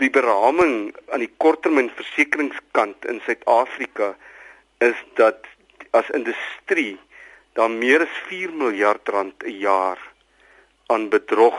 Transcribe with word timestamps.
die 0.00 0.10
beraming 0.10 0.94
aan 1.12 1.22
die 1.22 1.32
korttermynversekeringskant 1.36 3.06
in 3.10 3.20
Suid-Afrika 3.26 4.14
is 4.80 4.96
dat 5.20 5.46
as 5.96 6.08
industrie 6.16 6.96
daar 7.58 7.70
meer 7.70 8.06
as 8.06 8.20
4 8.28 8.52
miljard 8.52 9.08
rand 9.08 9.44
'n 9.44 9.58
jaar 9.58 9.98
aan 10.86 11.08
bedrog 11.08 11.58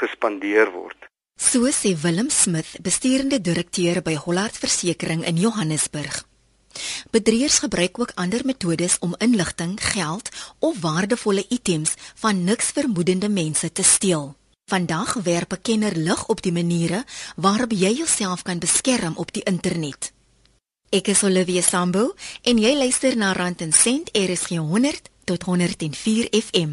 gespandeer 0.00 0.70
word. 0.70 1.08
So 1.36 1.70
sê 1.70 1.94
Willem 2.02 2.30
Smith, 2.30 2.82
besturende 2.82 3.40
direkteur 3.40 4.02
by 4.02 4.14
Hollard 4.14 4.56
Versekering 4.58 5.24
in 5.24 5.36
Johannesburg. 5.36 6.26
Bedrieërs 7.10 7.58
gebruik 7.58 7.98
ook 7.98 8.12
ander 8.14 8.40
metodes 8.44 8.98
om 8.98 9.14
inligting, 9.18 9.78
geld 9.82 10.28
of 10.58 10.80
waardevolle 10.80 11.44
items 11.48 11.94
van 12.14 12.44
niks 12.44 12.70
vermoedende 12.70 13.28
mense 13.28 13.72
te 13.72 13.82
steel. 13.82 14.37
Vandag 14.68 15.14
werp 15.14 15.52
'n 15.52 15.62
kenner 15.62 15.96
lig 15.96 16.26
op 16.26 16.42
die 16.42 16.52
maniere 16.52 17.04
waarop 17.36 17.70
jy 17.72 17.92
jouself 17.92 18.42
kan 18.42 18.58
beskerm 18.58 19.16
op 19.16 19.32
die 19.32 19.42
internet. 19.42 20.12
Ek 20.90 21.06
is 21.06 21.22
Olivia 21.22 21.62
Sambu 21.62 22.12
en 22.42 22.58
jy 22.58 22.76
luister 22.76 23.16
na 23.16 23.32
Rand 23.32 23.60
en 23.60 23.72
Sent 23.72 24.10
RSG 24.12 24.48
100 24.48 25.08
tot 25.24 25.42
104 25.42 26.28
FM. 26.30 26.70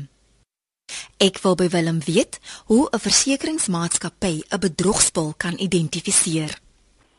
Ek 1.17 1.39
wil 1.41 1.55
by 1.55 1.69
Willem 1.69 1.99
weet 2.05 2.39
hoe 2.65 2.87
'n 2.91 2.99
versekeringsmaatskappy 2.99 4.43
'n 4.49 4.59
bedrogspel 4.59 5.33
kan 5.37 5.55
identifiseer. 5.57 6.59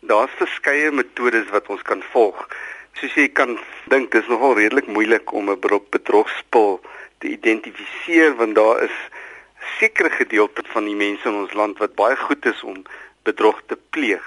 Daar's 0.00 0.32
verskeie 0.36 0.90
metodes 0.90 1.48
wat 1.50 1.66
ons 1.66 1.82
kan 1.82 2.02
volg. 2.12 2.48
Soos 2.92 3.14
jy 3.14 3.28
kan 3.28 3.58
dink, 3.88 4.12
dis 4.12 4.26
nogal 4.28 4.54
redelik 4.54 4.86
moeilik 4.86 5.32
om 5.32 5.50
'n 5.50 5.60
bedrogspel 5.90 6.80
te 7.18 7.28
identifiseer 7.28 8.36
want 8.36 8.54
daar 8.54 8.82
is 8.82 8.96
sekere 9.78 10.10
gedeelte 10.10 10.62
van 10.72 10.84
die 10.84 10.96
mense 10.96 11.28
in 11.28 11.34
ons 11.34 11.52
land 11.52 11.78
wat 11.78 11.94
baie 11.94 12.16
goed 12.16 12.46
is 12.46 12.62
om 12.62 12.82
bedrog 13.22 13.62
te 13.66 13.78
pleeg. 13.90 14.24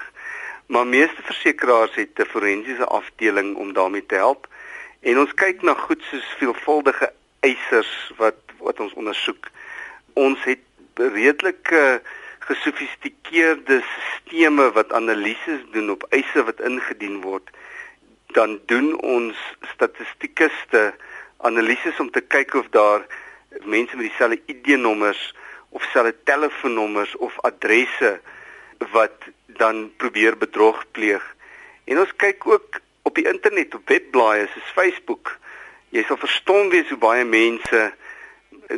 Maar 0.66 0.86
meeste 0.86 1.22
versekerings 1.22 1.94
het 1.94 2.18
'n 2.18 2.30
forensiese 2.32 2.86
afdeling 2.86 3.56
om 3.56 3.72
daarmee 3.72 4.06
te 4.06 4.14
help. 4.14 4.46
En 5.00 5.18
ons 5.18 5.34
kyk 5.34 5.62
na 5.62 5.74
goed 5.74 6.02
soos 6.02 6.34
veelvuldige 6.38 7.12
eisers 7.40 8.12
wat 8.16 8.38
wat 8.58 8.80
ons 8.80 8.92
ondersoek. 8.92 9.48
Ons 10.12 10.44
het 10.44 10.60
redelike 10.94 12.02
gesofistikeerde 12.38 13.82
stelsels 13.82 14.72
wat 14.72 14.92
analises 14.92 15.62
doen 15.72 15.90
op 15.90 16.06
eise 16.10 16.44
wat 16.44 16.60
ingedien 16.60 17.20
word. 17.20 17.50
Dan 18.26 18.60
doen 18.66 19.00
ons 19.00 19.36
statistikuste 19.74 20.94
analises 21.36 21.98
om 22.00 22.10
te 22.10 22.20
kyk 22.20 22.54
of 22.54 22.68
daar 22.70 23.06
mense 23.64 23.96
met 23.96 24.08
dieselfde 24.08 24.42
ID-nommers 24.46 25.34
of 25.68 25.82
selfde 25.92 26.16
telefoonnommers 26.24 27.16
of 27.16 27.38
adresse 27.40 28.20
wat 28.92 29.28
dan 29.46 29.90
probeer 29.96 30.36
bedrog 30.38 30.84
pleeg. 30.90 31.24
En 31.84 31.98
ons 31.98 32.16
kyk 32.16 32.46
ook 32.46 32.80
op 33.02 33.14
die 33.14 33.26
internet 33.28 33.74
op 33.74 33.88
webblaaie 33.88 34.48
soos 34.52 34.74
Facebook. 34.74 35.38
Jy 35.90 36.04
sal 36.06 36.18
verstom 36.20 36.70
wees 36.70 36.88
hoe 36.88 36.98
baie 37.02 37.24
mense 37.24 37.90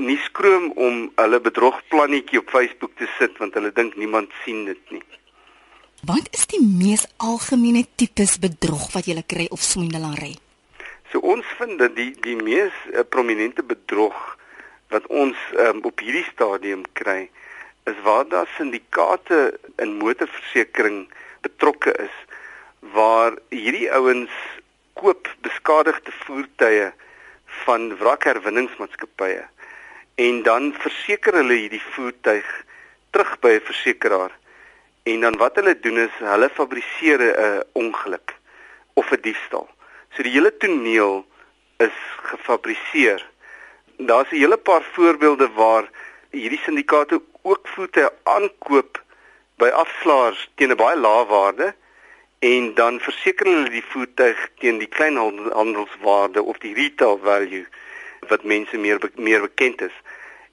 nie 0.01 0.19
skroom 0.25 0.71
om 0.81 1.03
hulle 1.17 1.41
bedrogplannetjie 1.45 2.41
op 2.41 2.53
Facebook 2.53 2.95
te 2.97 3.09
sit 3.19 3.37
want 3.41 3.57
hulle 3.59 3.73
dink 3.77 3.97
niemand 4.01 4.33
sien 4.45 4.65
dit 4.69 4.95
nie. 4.95 5.03
Wat 6.09 6.29
is 6.35 6.49
die 6.51 6.63
mees 6.65 7.05
algemene 7.23 7.85
tipes 8.01 8.39
bedrog 8.43 8.89
wat 8.97 9.07
jy 9.07 9.21
kry 9.29 9.47
of 9.55 9.63
swindelary? 9.63 10.33
So 11.13 11.21
ons 11.21 11.47
vind 11.59 11.79
dat 11.79 11.95
die 11.97 12.11
die 12.25 12.39
mees 12.41 12.73
uh, 12.91 13.05
prominente 13.05 13.63
bedrog 13.63 14.17
wat 14.93 15.07
ons 15.07 15.39
um, 15.59 15.81
op 15.89 16.01
hierdie 16.05 16.27
stadium 16.29 16.85
kry 16.99 17.31
is 17.91 17.99
waar 18.07 18.27
daar 18.29 18.49
syndikaate 18.57 19.59
in 19.83 19.97
motorversekering 20.01 21.07
betrokke 21.47 21.95
is 22.05 22.19
waar 22.95 23.39
hierdie 23.51 23.89
ouens 23.93 24.35
koop 25.01 25.31
beskadigde 25.47 26.13
voertuie 26.25 26.91
van 27.65 27.89
wrakherwinningsmaatskappye 27.99 29.43
en 30.27 30.43
dan 30.47 30.71
verseker 30.85 31.41
hulle 31.41 31.59
hierdie 31.65 31.83
voertuig 31.95 32.49
terug 33.11 33.35
by 33.41 33.57
'n 33.57 33.67
versekeraar 33.71 34.33
en 35.03 35.21
dan 35.21 35.37
wat 35.37 35.57
hulle 35.57 35.75
doen 35.81 35.99
is 35.99 36.15
hulle 36.19 36.49
fabriseer 36.49 37.21
'n 37.25 37.63
ongeluk 37.73 38.37
of 38.95 39.11
'n 39.13 39.21
diefstal. 39.21 39.69
So 40.15 40.23
die 40.23 40.33
hele 40.33 40.57
toneel 40.57 41.27
is 41.77 41.97
gefabriseer 42.23 43.32
daar's 44.07 44.31
'n 44.31 44.37
hele 44.37 44.57
paar 44.57 44.83
voorbeelde 44.83 45.49
waar 45.55 45.91
hierdie 46.31 46.65
syndikaate 46.65 47.23
ook 47.43 47.69
voete 47.69 48.13
aankoop 48.23 49.03
by 49.57 49.69
afslaers 49.69 50.51
teen 50.55 50.71
'n 50.71 50.77
baie 50.77 50.97
lae 50.97 51.25
waarde 51.27 51.75
en 52.39 52.75
dan 52.75 53.01
verseker 53.01 53.47
hulle 53.47 53.71
die 53.71 53.85
voertuig 53.93 54.49
teen 54.59 54.79
die 54.79 54.89
kleinhandelswaarde 54.97 56.43
of 56.43 56.59
die 56.59 56.75
retail 56.75 57.19
value 57.23 57.67
wat 58.31 58.43
mense 58.45 58.77
meer 58.77 58.99
meer 59.15 59.41
bekend 59.41 59.81
is. 59.81 59.97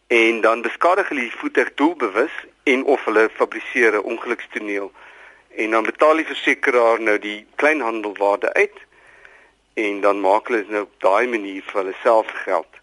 En 0.08 0.42
dan 0.42 0.62
beskadig 0.62 1.10
hulle 1.10 1.22
die 1.22 1.40
voertuig 1.42 1.74
doelbewus 1.74 2.36
en 2.64 2.84
of 2.84 3.06
hulle 3.06 3.30
fabriseer 3.34 3.94
'n 3.94 4.10
ongelukstoneel. 4.12 4.92
En 5.56 5.72
dan 5.72 5.84
betaal 5.84 6.16
die 6.16 6.26
versekeraar 6.34 7.02
nou 7.02 7.20
die 7.20 7.46
kleinhandelwaarde 7.56 8.54
uit 8.54 8.78
en 9.74 10.02
dan 10.02 10.20
maak 10.20 10.48
hulle 10.48 10.66
nou 10.68 10.82
op 10.82 10.96
daai 10.98 11.28
manier 11.28 11.64
vir 11.64 11.82
hulle 11.82 11.96
self 12.04 12.28
geld 12.46 12.79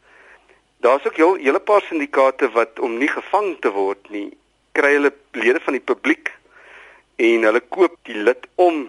Daar's 0.80 1.06
ook 1.06 1.18
'n 1.18 1.40
hele 1.40 1.60
paar 1.60 1.82
syndikaate 1.82 2.50
wat 2.50 2.78
om 2.78 2.98
nie 2.98 3.08
gevang 3.08 3.56
te 3.60 3.70
word 3.70 4.10
nie, 4.10 4.36
kry 4.72 4.92
hulle 4.92 5.12
lede 5.32 5.60
van 5.60 5.72
die 5.72 5.86
publiek 5.92 6.32
en 7.16 7.42
hulle 7.42 7.60
koop 7.60 7.96
die 8.02 8.18
lid 8.28 8.46
om 8.54 8.88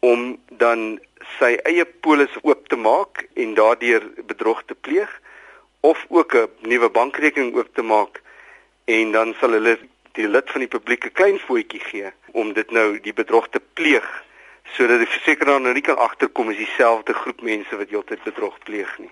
om 0.00 0.38
dan 0.58 0.98
sy 1.38 1.52
eie 1.70 1.84
polis 1.84 2.34
oop 2.42 2.68
te 2.68 2.76
maak 2.76 3.26
en 3.34 3.54
daardeur 3.54 4.02
bedrog 4.26 4.62
te 4.66 4.74
pleeg 4.74 5.20
of 5.80 6.04
ook 6.08 6.34
'n 6.34 6.48
nuwe 6.60 6.88
bankrekening 6.90 7.54
oop 7.54 7.70
te 7.74 7.82
maak 7.82 8.20
en 8.84 9.12
dan 9.12 9.34
sal 9.40 9.50
hulle 9.50 9.78
die 10.12 10.28
lid 10.28 10.50
van 10.50 10.60
die 10.60 10.74
publiek 10.74 11.04
'n 11.06 11.12
klein 11.12 11.38
voetjie 11.38 11.80
gee 11.80 12.10
om 12.32 12.52
dit 12.52 12.70
nou 12.70 13.00
die 13.00 13.14
bedrog 13.14 13.48
te 13.48 13.60
pleeg 13.72 14.08
sodat 14.74 14.98
die 14.98 15.12
versekeraar 15.14 15.60
nou 15.60 15.74
nie 15.74 15.86
kan 15.86 15.96
agterkom 15.96 16.48
as 16.48 16.56
dieselfde 16.56 17.14
groep 17.14 17.42
mense 17.42 17.76
wat 17.76 17.90
heeltyd 17.90 18.22
bedrog 18.24 18.58
pleeg 18.64 18.98
nie. 18.98 19.10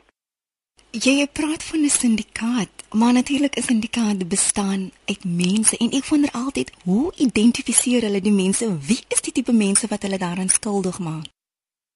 Jy 0.90 1.12
jy 1.20 1.26
praat 1.30 1.62
van 1.62 1.84
'n 1.86 1.88
syndikaat, 1.88 2.72
maar 2.90 3.12
natuurlik 3.12 3.54
is 3.56 3.64
'n 3.64 3.66
syndikaat 3.66 4.28
bestaan 4.28 4.90
uit 5.06 5.24
mense 5.24 5.76
en 5.76 5.90
ek 5.90 6.06
wonder 6.06 6.30
altyd 6.32 6.72
hoe 6.84 7.12
identifiseer 7.16 8.02
hulle 8.02 8.20
die 8.20 8.32
mense? 8.32 8.78
Wie 8.88 9.04
is 9.08 9.20
die 9.20 9.32
tipe 9.32 9.52
mense 9.52 9.86
wat 9.86 10.02
hulle 10.02 10.18
daaraan 10.18 10.48
skuldig 10.48 10.98
maak? 10.98 11.26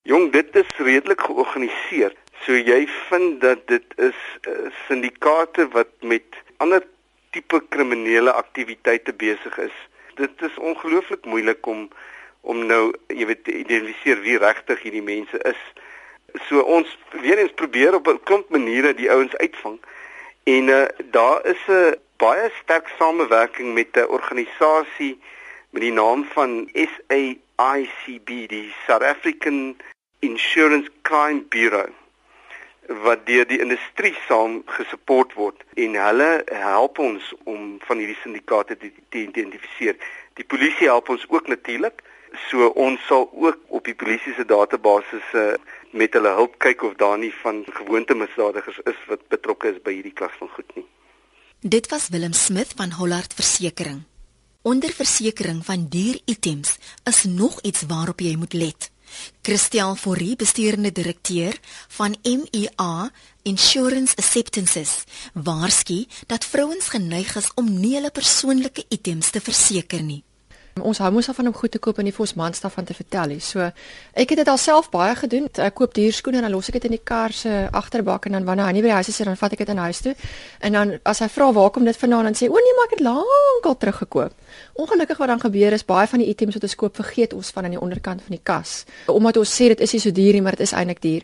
Jong, 0.02 0.32
dit 0.32 0.56
is 0.56 0.70
redelik 0.76 1.20
georganiseer. 1.20 2.14
So 2.44 2.52
jy 2.52 2.86
vind 3.08 3.40
dat 3.40 3.66
dit 3.66 3.84
is 3.96 4.20
uh, 4.48 4.70
syndikaate 4.86 5.68
wat 5.68 5.90
met 6.00 6.26
ander 6.56 6.86
tipe 7.30 7.62
kriminele 7.68 8.32
aktiwiteite 8.32 9.12
besig 9.12 9.58
is. 9.58 9.76
Dit 10.14 10.42
is 10.42 10.58
ongelooflik 10.58 11.24
moeilik 11.24 11.66
om 11.66 11.88
om 12.40 12.66
nou, 12.66 12.92
jy 13.06 13.26
weet, 13.26 13.44
te 13.44 13.58
identifiseer 13.58 14.20
wie 14.20 14.38
regtig 14.38 14.82
hierdie 14.82 15.02
mense 15.02 15.38
is 15.42 15.60
so 16.48 16.60
ons 16.60 16.98
weer 17.20 17.38
eens 17.38 17.52
probeer 17.54 17.94
op 17.94 18.08
'n 18.08 18.20
klomp 18.24 18.48
maniere 18.48 18.94
die 18.94 19.10
ouens 19.10 19.36
uitvang. 19.36 19.78
En 20.44 20.68
uh, 20.68 20.84
daar 21.10 21.46
is 21.46 21.62
'n 21.68 21.94
baie 22.16 22.50
sterk 22.62 22.88
samewerking 22.98 23.74
met 23.74 23.96
'n 23.96 24.06
organisasie 24.08 25.20
met 25.70 25.82
die 25.82 25.92
naam 25.92 26.24
van 26.24 26.68
SAICB, 26.72 28.26
die 28.48 28.74
South 28.86 29.02
African 29.02 29.76
Insurance 30.18 30.90
Crime 31.02 31.42
Bureau 31.48 31.88
wat 32.86 33.26
deur 33.26 33.46
die 33.48 33.60
industrie 33.60 34.14
saam 34.28 34.62
gesupport 34.66 35.32
word 35.32 35.62
en 35.74 35.94
hulle 35.96 36.42
help 36.52 36.98
ons 36.98 37.30
om 37.44 37.78
van 37.86 37.98
hierdie 37.98 38.18
syndikaate 38.20 38.76
te, 38.76 38.90
te 39.08 39.24
identifiseer. 39.24 39.96
Die 40.34 40.44
polisie 40.44 40.90
help 40.90 41.08
ons 41.08 41.24
ook 41.28 41.48
natuurlik. 41.48 42.02
So 42.50 42.66
ons 42.66 43.00
sal 43.06 43.28
ook 43.32 43.58
op 43.68 43.84
die 43.84 43.94
polisie 43.94 44.34
se 44.34 44.44
database 44.44 45.20
uh, 45.32 45.54
met 45.94 46.16
hulle 46.16 46.32
hulp 46.38 46.58
kyk 46.58 46.82
of 46.82 46.96
daar 46.98 47.18
nie 47.18 47.32
van 47.42 47.62
gewoonte 47.78 48.14
misdadigers 48.18 48.80
is 48.90 48.98
wat 49.08 49.28
betrokke 49.32 49.70
is 49.74 49.78
by 49.84 49.94
hierdie 49.94 50.16
klas 50.16 50.34
van 50.40 50.50
goed 50.56 50.74
nie. 50.78 50.86
Dit 51.60 51.88
was 51.92 52.08
Willem 52.12 52.34
Smith 52.36 52.74
van 52.76 52.92
Hollard 52.98 53.34
Versekering. 53.34 54.02
Onder 54.62 54.92
versekering 54.92 55.62
van 55.64 55.86
duur 55.88 56.18
items 56.24 56.78
is 57.04 57.24
nog 57.24 57.60
iets 57.60 57.86
waarop 57.88 58.20
jy 58.20 58.34
moet 58.36 58.52
let. 58.52 58.90
Christel 59.42 59.94
Forrie, 59.94 60.36
bestuurende 60.36 60.92
direkteur 60.92 61.58
van 61.88 62.16
MEA 62.22 63.10
Insurance 63.42 64.16
Acceptances, 64.16 65.04
waarsku 65.32 66.04
dat 66.26 66.44
vrouens 66.44 66.88
geneig 66.88 67.36
is 67.36 67.50
om 67.54 67.68
nie 67.80 67.94
hulle 67.94 68.10
persoonlike 68.10 68.84
items 68.88 69.30
te 69.30 69.40
verseker 69.40 70.02
nie. 70.02 70.22
Ons 70.82 70.98
hou 70.98 71.10
mos 71.14 71.28
af 71.28 71.36
van 71.38 71.46
om 71.46 71.54
goed 71.54 71.70
te 71.70 71.78
koop 71.78 71.98
en 72.02 72.06
nie 72.08 72.12
vir 72.12 72.24
ons 72.24 72.32
man 72.34 72.54
staf 72.54 72.72
van 72.74 72.84
te 72.84 72.94
vertel 72.98 73.28
nie. 73.30 73.40
So 73.40 73.62
ek 73.62 74.32
het 74.34 74.40
dit 74.40 74.48
alself 74.50 74.88
baie 74.90 75.14
gedoen. 75.14 75.46
Ek 75.62 75.76
koop 75.78 75.94
duur 75.94 76.12
skoene 76.12 76.40
en 76.40 76.48
dan 76.48 76.52
los 76.56 76.68
ek 76.72 76.80
dit 76.80 76.88
in 76.88 76.96
die 76.96 77.04
kar 77.10 77.32
se 77.32 77.68
agterbak 77.70 78.26
en 78.26 78.34
dan 78.34 78.48
wanneer 78.48 78.66
hy 78.66 78.72
nie 78.74 78.82
by 78.82 78.90
die 78.90 78.96
huis 78.98 79.12
is, 79.12 79.20
dan 79.22 79.38
vat 79.38 79.54
ek 79.54 79.62
dit 79.62 79.70
in 79.70 79.82
huis 79.84 80.02
toe. 80.02 80.14
En 80.66 80.74
dan 80.74 80.96
as 81.06 81.22
hy 81.22 81.28
vra 81.30 81.52
waar 81.54 81.70
kom 81.70 81.86
dit 81.86 82.00
vandaan 82.02 82.26
dan 82.26 82.34
sê 82.34 82.50
o 82.50 82.58
nee, 82.58 82.74
maar 82.74 82.90
ek 82.90 82.96
het 82.98 83.04
lankal 83.06 83.78
teruggekoop. 83.78 84.34
Ongelukkig 84.72 85.18
wat 85.18 85.28
dan 85.28 85.40
gebeur 85.40 85.72
is 85.72 85.84
baie 85.84 86.06
van 86.06 86.18
die 86.18 86.28
items 86.28 86.54
wat 86.54 86.62
ons 86.62 86.74
koop 86.74 86.96
vergeet 86.96 87.32
ons 87.32 87.50
van 87.50 87.64
aan 87.64 87.76
die 87.76 87.80
onderkant 87.80 88.22
van 88.22 88.36
die 88.36 88.42
kas. 88.42 88.84
Omdat 89.06 89.36
ons 89.36 89.60
sê 89.60 89.68
dit 89.74 89.80
is 89.80 89.92
nie 89.92 90.00
so 90.00 90.10
duur 90.10 90.32
nie, 90.32 90.42
maar 90.42 90.56
dit 90.56 90.66
is 90.66 90.72
eintlik 90.72 91.02
duur. 91.02 91.22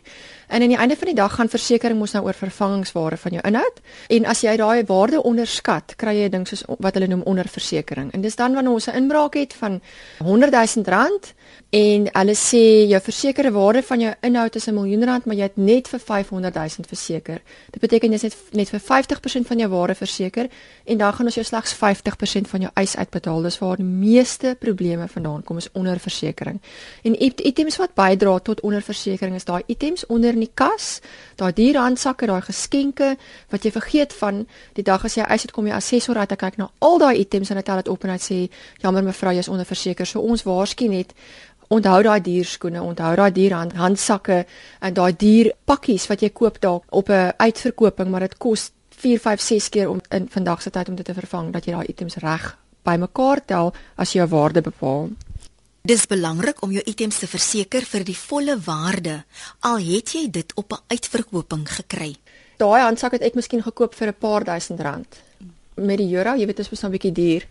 En 0.51 0.61
aan 0.61 0.67
die 0.67 0.77
einde 0.77 0.95
van 0.95 1.07
die 1.07 1.15
dag 1.15 1.35
gaan 1.35 1.49
versekerings 1.49 1.99
mos 1.99 2.11
nou 2.11 2.25
oor 2.25 2.35
vervangingsware 2.35 3.17
van 3.17 3.31
jou 3.37 3.43
inhoud. 3.47 3.77
En 4.09 4.25
as 4.25 4.41
jy 4.43 4.55
daai 4.59 4.83
waarde 4.87 5.21
onderskat, 5.23 5.95
kry 5.95 6.15
jy 6.17 6.25
'n 6.27 6.31
ding 6.31 6.47
soos 6.47 6.63
wat 6.79 6.93
hulle 6.93 7.07
noem 7.07 7.21
onderversekering. 7.21 8.11
En 8.11 8.21
dis 8.21 8.35
dan 8.35 8.53
wanneer 8.53 8.73
ons 8.73 8.87
'n 8.87 8.95
inbraak 8.95 9.33
het 9.33 9.53
van 9.53 9.81
100 10.19 10.51
000 10.51 10.85
rand 10.85 11.33
en 11.69 12.09
hulle 12.11 12.35
sê 12.35 12.87
jou 12.87 13.01
versekerde 13.01 13.51
waarde 13.51 13.83
van 13.83 13.99
jou 13.99 14.13
inhoud 14.21 14.55
is 14.55 14.67
'n 14.67 14.73
miljoen 14.73 15.03
rand, 15.03 15.25
maar 15.25 15.35
jy 15.35 15.43
het 15.43 15.57
net 15.57 15.87
vir 15.87 15.99
500 15.99 16.53
000 16.53 16.69
verseker. 16.87 17.41
Dit 17.71 17.81
beteken 17.81 18.09
jy 18.09 18.15
is 18.15 18.21
net 18.21 18.35
net 18.51 18.69
vir 18.69 18.79
50% 18.79 19.47
van 19.47 19.57
jou 19.57 19.69
waarde 19.69 19.95
verseker 19.95 20.49
en 20.85 20.97
dan 20.97 21.13
gaan 21.13 21.25
ons 21.25 21.35
jou 21.35 21.45
slegs 21.45 21.73
50% 21.73 22.47
van 22.47 22.59
jou 22.59 22.71
eis 22.73 22.95
uitbetaal. 22.95 23.20
Dis 23.21 23.59
waar 23.59 23.77
die 23.77 23.85
meeste 23.85 24.55
probleme 24.59 25.07
vandaan 25.07 25.43
kom 25.43 25.57
is 25.57 25.69
onderversekering. 25.71 26.61
En 27.03 27.15
items 27.21 27.77
wat 27.77 27.93
bydra 27.93 28.39
tot 28.39 28.61
onderversekering 28.61 29.35
is 29.35 29.45
daai 29.45 29.63
items 29.67 30.05
onder 30.05 30.33
in 30.33 30.39
die 30.39 30.51
kas, 30.53 31.01
daai 31.35 31.53
duur 31.53 31.77
handsakke, 31.77 32.25
daai 32.25 32.41
geskenke 32.41 33.15
wat 33.49 33.63
jy 33.63 33.71
vergeet 33.71 34.13
van 34.13 34.45
die 34.73 34.83
dag 34.83 35.05
as 35.05 35.15
jy 35.15 35.23
eis 35.23 35.41
het 35.41 35.51
kom 35.51 35.67
jy 35.67 35.73
assessor 35.73 36.17
uit 36.17 36.29
te 36.29 36.35
kyk 36.35 36.57
na 36.57 36.69
al 36.79 36.97
daai 36.97 37.19
items 37.19 37.49
en 37.49 37.57
hy 37.57 37.63
tel 37.63 37.81
dit 37.83 37.87
op 37.87 38.03
en 38.03 38.15
hy 38.15 38.19
sê 38.21 38.39
jammer 38.81 39.03
mevrou, 39.03 39.33
jy's 39.35 39.49
onderverseker. 39.51 40.05
So 40.05 40.21
ons 40.21 40.43
waarskynlik 40.43 40.91
net 40.91 41.15
onthou 41.71 42.01
daai 42.03 42.19
dierskoene, 42.23 42.81
onthou 42.83 43.15
daai 43.15 43.31
dier 43.31 43.55
hand, 43.55 43.77
handsakke 43.79 44.43
en 44.81 44.93
daai 44.93 45.11
dier 45.15 45.53
pakkies 45.65 46.09
wat 46.11 46.23
jy 46.25 46.31
koop 46.35 46.59
dalk 46.59 46.83
op 46.89 47.09
'n 47.09 47.33
uitverkoping, 47.37 48.09
maar 48.09 48.27
dit 48.27 48.37
kos 48.37 48.71
4, 48.89 49.19
5, 49.19 49.41
6 49.41 49.69
keer 49.69 49.89
om 49.89 50.01
in 50.09 50.27
vandag 50.29 50.61
se 50.61 50.69
tyd 50.69 50.89
om 50.89 50.95
dit 50.95 51.05
te 51.05 51.13
vervang 51.13 51.51
dat 51.53 51.65
jy 51.65 51.71
daai 51.71 51.87
items 51.87 52.15
reg 52.15 52.60
bymekaar 52.83 53.45
tel 53.45 53.73
as 53.95 54.13
jou 54.13 54.27
waarde 54.27 54.61
bepaal. 54.61 55.09
Dis 55.81 56.05
belangrik 56.05 56.61
om 56.61 56.71
jou 56.71 56.83
items 56.85 57.17
te 57.19 57.27
verseker 57.27 57.85
vir 57.89 58.03
die 58.05 58.17
volle 58.17 58.57
waarde 58.61 59.23
al 59.65 59.79
het 59.81 60.13
jy 60.13 60.27
dit 60.29 60.53
op 60.55 60.73
'n 60.73 60.83
uitverkoping 60.93 61.65
gekry. 61.69 62.15
Daai 62.57 62.81
handsak 62.81 63.11
het 63.11 63.21
ek 63.21 63.33
miskien 63.35 63.63
gekoop 63.63 63.95
vir 63.95 64.07
'n 64.07 64.19
paar 64.19 64.43
duisend 64.43 64.79
rand. 64.79 65.21
Met 65.75 65.97
die 65.97 66.13
euro, 66.15 66.35
jy 66.35 66.45
weet 66.45 66.57
dit 66.57 66.65
is 66.65 66.69
mos 66.69 66.81
nou 66.81 66.91
'n 66.91 66.97
bietjie 66.97 67.11
duur. 67.11 67.47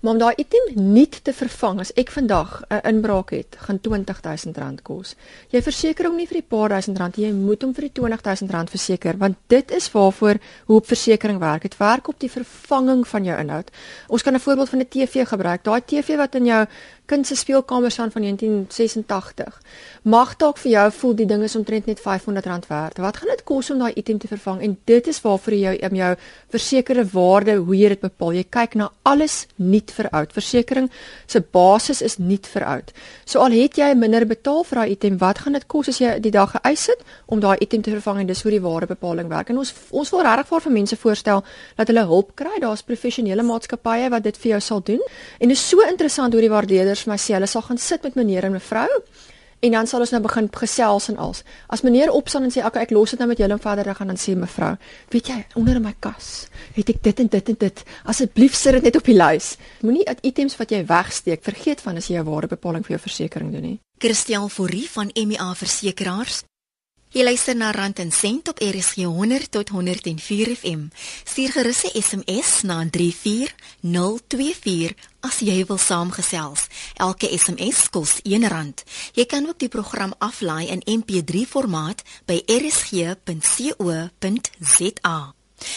Maar 0.00 0.12
om 0.12 0.18
daai 0.18 0.34
item 0.36 0.92
nie 0.92 1.08
te 1.08 1.32
vervang 1.32 1.80
as 1.80 1.92
ek 1.96 2.10
vandag 2.10 2.62
'n 2.70 2.80
inbraak 2.88 3.30
het, 3.30 3.56
gaan 3.58 3.78
R20000 3.78 4.82
kos. 4.82 5.14
Jy 5.50 5.62
verseker 5.62 6.06
hom 6.06 6.16
nie 6.16 6.26
vir 6.26 6.40
die 6.40 6.48
paar 6.48 6.68
duisend 6.68 6.98
rand, 6.98 7.16
jy 7.16 7.32
moet 7.32 7.62
hom 7.62 7.74
vir 7.74 7.88
die 7.88 8.00
R20000 8.00 8.70
verseker 8.70 9.16
want 9.18 9.36
dit 9.48 9.70
is 9.70 9.90
waarvoor 9.90 10.38
hoopversekering 10.66 11.38
werk. 11.38 11.62
Dit 11.62 11.76
werk 11.76 12.08
op 12.08 12.18
die 12.20 12.30
vervanging 12.30 13.08
van 13.08 13.24
jou 13.24 13.38
inhoud. 13.38 13.70
Ons 14.08 14.22
kan 14.22 14.34
'n 14.34 14.40
voorbeeld 14.40 14.68
van 14.68 14.78
'n 14.78 14.88
TV 14.88 15.26
gebruik. 15.28 15.64
Daai 15.64 15.80
TV 15.84 16.16
wat 16.16 16.34
in 16.34 16.44
jou 16.44 16.66
kind 17.04 17.26
se 17.26 17.36
speelkamer 17.36 17.90
staan 17.90 18.10
van 18.10 18.22
1986. 18.22 19.60
Mag 20.02 20.36
dalk 20.36 20.58
vir 20.58 20.70
jou 20.70 20.92
voel 20.92 21.14
die 21.14 21.26
ding 21.26 21.42
is 21.42 21.56
omtrent 21.56 21.86
net 21.86 22.00
R500 22.00 22.68
werd. 22.68 22.98
Wat 22.98 23.16
gaan 23.16 23.28
dit 23.28 23.44
kos 23.44 23.70
om 23.70 23.78
daai 23.78 23.92
item 23.94 24.18
te 24.18 24.28
vervang? 24.28 24.62
En 24.62 24.78
dit 24.84 25.06
is 25.06 25.20
waarvoor 25.20 25.54
jy 25.54 25.74
om 25.90 25.96
jou 25.96 26.16
versekerde 26.54 27.04
waarde 27.12 27.56
hoe 27.58 27.76
jy 27.76 27.90
dit 27.94 28.02
bepaal. 28.04 28.36
Jy 28.38 28.44
kyk 28.56 28.76
na 28.78 28.90
alles 29.08 29.44
nuut 29.58 29.90
vir 29.96 30.08
oud. 30.14 30.32
Versekering 30.36 30.88
se 31.26 31.42
basis 31.54 32.02
is 32.06 32.16
nuut 32.22 32.46
vir 32.52 32.66
oud. 32.68 32.92
So 33.26 33.42
al 33.44 33.56
het 33.56 33.78
jy 33.80 33.90
minder 33.98 34.26
betaal 34.28 34.62
vir 34.68 34.80
daai 34.80 34.94
item, 34.94 35.18
wat 35.22 35.42
gaan 35.44 35.58
dit 35.58 35.66
kos 35.70 35.90
as 35.92 36.00
jy 36.02 36.14
die 36.24 36.32
dag 36.34 36.54
geëis 36.54 36.86
het 36.92 37.04
om 37.26 37.42
daai 37.42 37.56
item 37.64 37.82
te 37.82 37.94
vervang 37.94 38.22
en 38.22 38.30
dis 38.30 38.42
hoe 38.46 38.54
die 38.54 38.62
waardebepaling 38.64 39.30
werk. 39.32 39.50
En 39.50 39.60
ons 39.62 39.74
ons 39.90 40.14
wil 40.14 40.24
regtig 40.26 40.64
vir 40.68 40.76
mense 40.78 41.00
voorstel 41.04 41.44
dat 41.76 41.90
hulle 41.90 42.06
hulp 42.10 42.34
kry. 42.38 42.56
Daar's 42.62 42.86
professionele 42.86 43.42
maatskappye 43.46 44.10
wat 44.14 44.26
dit 44.26 44.42
vir 44.42 44.54
jou 44.54 44.62
sal 44.70 44.82
doen. 44.84 45.02
En 45.40 45.48
dit 45.50 45.58
is 45.58 45.68
so 45.68 45.84
interessant 45.88 46.32
hoe 46.32 46.42
die 46.42 46.52
waardeerders 46.52 47.04
vir 47.04 47.14
my 47.14 47.20
sê 47.20 47.38
hulle 47.38 47.50
sal 47.50 47.66
gaan 47.66 47.80
sit 47.80 48.02
met 48.06 48.18
meneer 48.18 48.48
en 48.48 48.58
mevrou 48.58 48.90
en 49.60 49.70
dan 49.70 49.86
sal 49.86 50.00
ons 50.00 50.10
nou 50.10 50.22
begin 50.22 50.48
gesels 50.52 51.08
en 51.08 51.16
als. 51.16 51.42
As 51.68 51.82
meneer 51.82 52.10
opstaan 52.10 52.42
en 52.42 52.50
sê 52.50 52.64
ek 52.64 52.76
ek 52.76 52.90
los 52.90 53.10
dit 53.10 53.18
nou 53.18 53.28
met 53.28 53.38
julle 53.38 53.52
en 53.52 53.60
verder 53.60 53.94
gaan 53.94 54.06
dan 54.06 54.20
sê 54.20 54.34
mevrou, 54.36 54.76
weet 55.10 55.28
jy 55.28 55.44
onder 55.54 55.76
in 55.76 55.82
my 55.82 55.94
kas 56.00 56.48
het 56.74 56.88
ek 56.88 57.02
dit 57.02 57.20
en 57.20 57.28
dit 57.28 57.48
en 57.48 57.58
dit. 57.58 57.84
Asseblief 58.04 58.54
sit 58.54 58.72
dit 58.72 58.82
net 58.82 58.96
op 58.96 59.04
die 59.04 59.16
lys. 59.16 59.56
Moenie 59.82 60.06
items 60.22 60.56
wat 60.56 60.70
jy 60.70 60.84
wegsteek 60.86 61.44
vergeet 61.44 61.80
van 61.80 61.96
as 61.96 62.08
jy 62.08 62.18
'n 62.18 62.24
waardebepaling 62.24 62.84
vir 62.84 62.96
jou 62.96 63.02
versekerings 63.08 63.52
doen 63.52 63.62
nie. 63.62 63.80
Christian 63.98 64.50
Fourie 64.50 64.88
van 64.90 65.10
MEA 65.14 65.54
Versekeraars 65.54 66.42
Jy 67.14 67.22
luister 67.22 67.54
na 67.54 67.68
Rand 67.70 68.00
en 68.02 68.08
Sent 68.10 68.48
op 68.50 68.58
RSG 68.58 69.06
100 69.06 69.46
tot 69.54 69.68
104 69.70 70.50
FM. 70.56 70.90
Stuur 71.22 71.52
gerus 71.54 71.84
'n 71.84 71.94
SMS 72.02 72.62
na 72.62 72.86
34024 72.90 74.94
as 75.20 75.38
jy 75.38 75.64
wil 75.66 75.78
saamgesels. 75.78 76.66
Elke 76.94 77.38
SMS 77.38 77.90
kos 77.90 78.20
R1. 78.22 78.74
Jy 79.12 79.26
kan 79.26 79.46
ook 79.46 79.58
die 79.58 79.68
program 79.68 80.12
aflaai 80.18 80.66
in 80.66 80.82
MP3 81.00 81.46
formaat 81.48 82.02
by 82.26 82.42
rsg.co.za. 82.46 83.14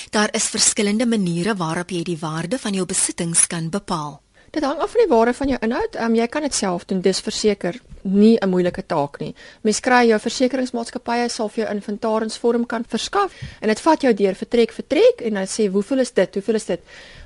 Daar 0.10 0.33
is 0.33 0.44
verskillende 0.44 1.06
maniere 1.06 1.56
waarop 1.56 1.90
jy 1.90 2.04
die 2.04 2.18
waarde 2.18 2.60
van 2.60 2.74
jou 2.74 2.86
besittings 2.86 3.48
kan 3.48 3.69
bepaal. 3.69 4.22
Dit 4.57 4.65
hang 4.65 4.80
af 4.81 4.89
van 4.95 5.04
die 5.04 5.12
waarde 5.12 5.33
van 5.38 5.51
jou 5.51 5.57
inhoud. 5.62 5.95
Um, 6.01 6.15
jy 6.18 6.25
kan 6.33 6.42
dit 6.42 6.56
self 6.57 6.88
doen, 6.89 7.01
dis 7.06 7.19
verseker 7.21 7.75
nie 8.01 8.38
'n 8.42 8.50
moeilike 8.50 8.81
taak 8.86 9.19
nie. 9.19 9.36
Mens 9.62 9.80
kry 9.80 10.07
jou 10.07 10.19
versekeringsmaatskappye 10.19 11.30
sal 11.30 11.50
vir 11.50 11.63
jou 11.63 11.75
inventarinsvorm 11.75 12.65
kan 12.65 12.83
verskaf 12.88 13.33
en 13.62 13.68
dit 13.68 13.80
vat 13.80 14.01
jou 14.01 14.13
deur 14.13 14.36
vertrek 14.36 14.71
vertrek 14.71 15.21
en 15.21 15.33
dan 15.33 15.45
sê 15.45 15.69
hoeveel 15.69 16.00
is 16.00 16.12
dit? 16.12 16.33
Hoeveel 16.33 16.56
is 16.56 16.65
dit? 16.65 16.80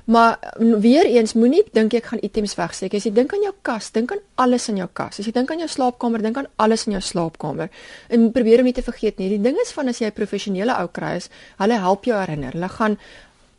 Maar 0.04 0.38
weer 0.58 1.06
eens 1.06 1.32
moenie 1.32 1.62
dink 1.72 1.94
ek 1.94 2.04
gaan 2.04 2.18
items 2.22 2.54
wegsteek. 2.54 2.94
As 2.94 3.04
jy 3.04 3.12
dink 3.12 3.32
aan 3.32 3.42
jou 3.42 3.54
kas, 3.62 3.90
dink 3.90 4.12
aan 4.12 4.20
alles 4.34 4.68
in 4.68 4.76
jou 4.76 4.88
kas. 4.92 5.18
As 5.18 5.26
jy 5.26 5.32
dink 5.32 5.50
aan 5.50 5.58
jou 5.58 5.68
slaapkamer, 5.68 6.22
dink 6.22 6.36
aan 6.36 6.48
alles 6.56 6.86
in 6.86 6.92
jou 6.92 7.00
slaapkamer. 7.00 7.70
En 8.08 8.32
probeer 8.32 8.58
om 8.58 8.64
nie 8.64 8.72
te 8.72 8.82
vergeet 8.82 9.18
nie. 9.18 9.28
Die 9.28 9.40
ding 9.40 9.56
is 9.56 9.72
van 9.72 9.88
as 9.88 9.98
jy 10.00 10.06
'n 10.06 10.12
professionele 10.12 10.76
ou 10.80 10.88
kry 10.88 11.16
is, 11.16 11.30
hulle 11.56 11.78
help 11.78 12.04
jou 12.04 12.18
herinner. 12.18 12.52
Hulle 12.52 12.68
gaan 12.68 12.98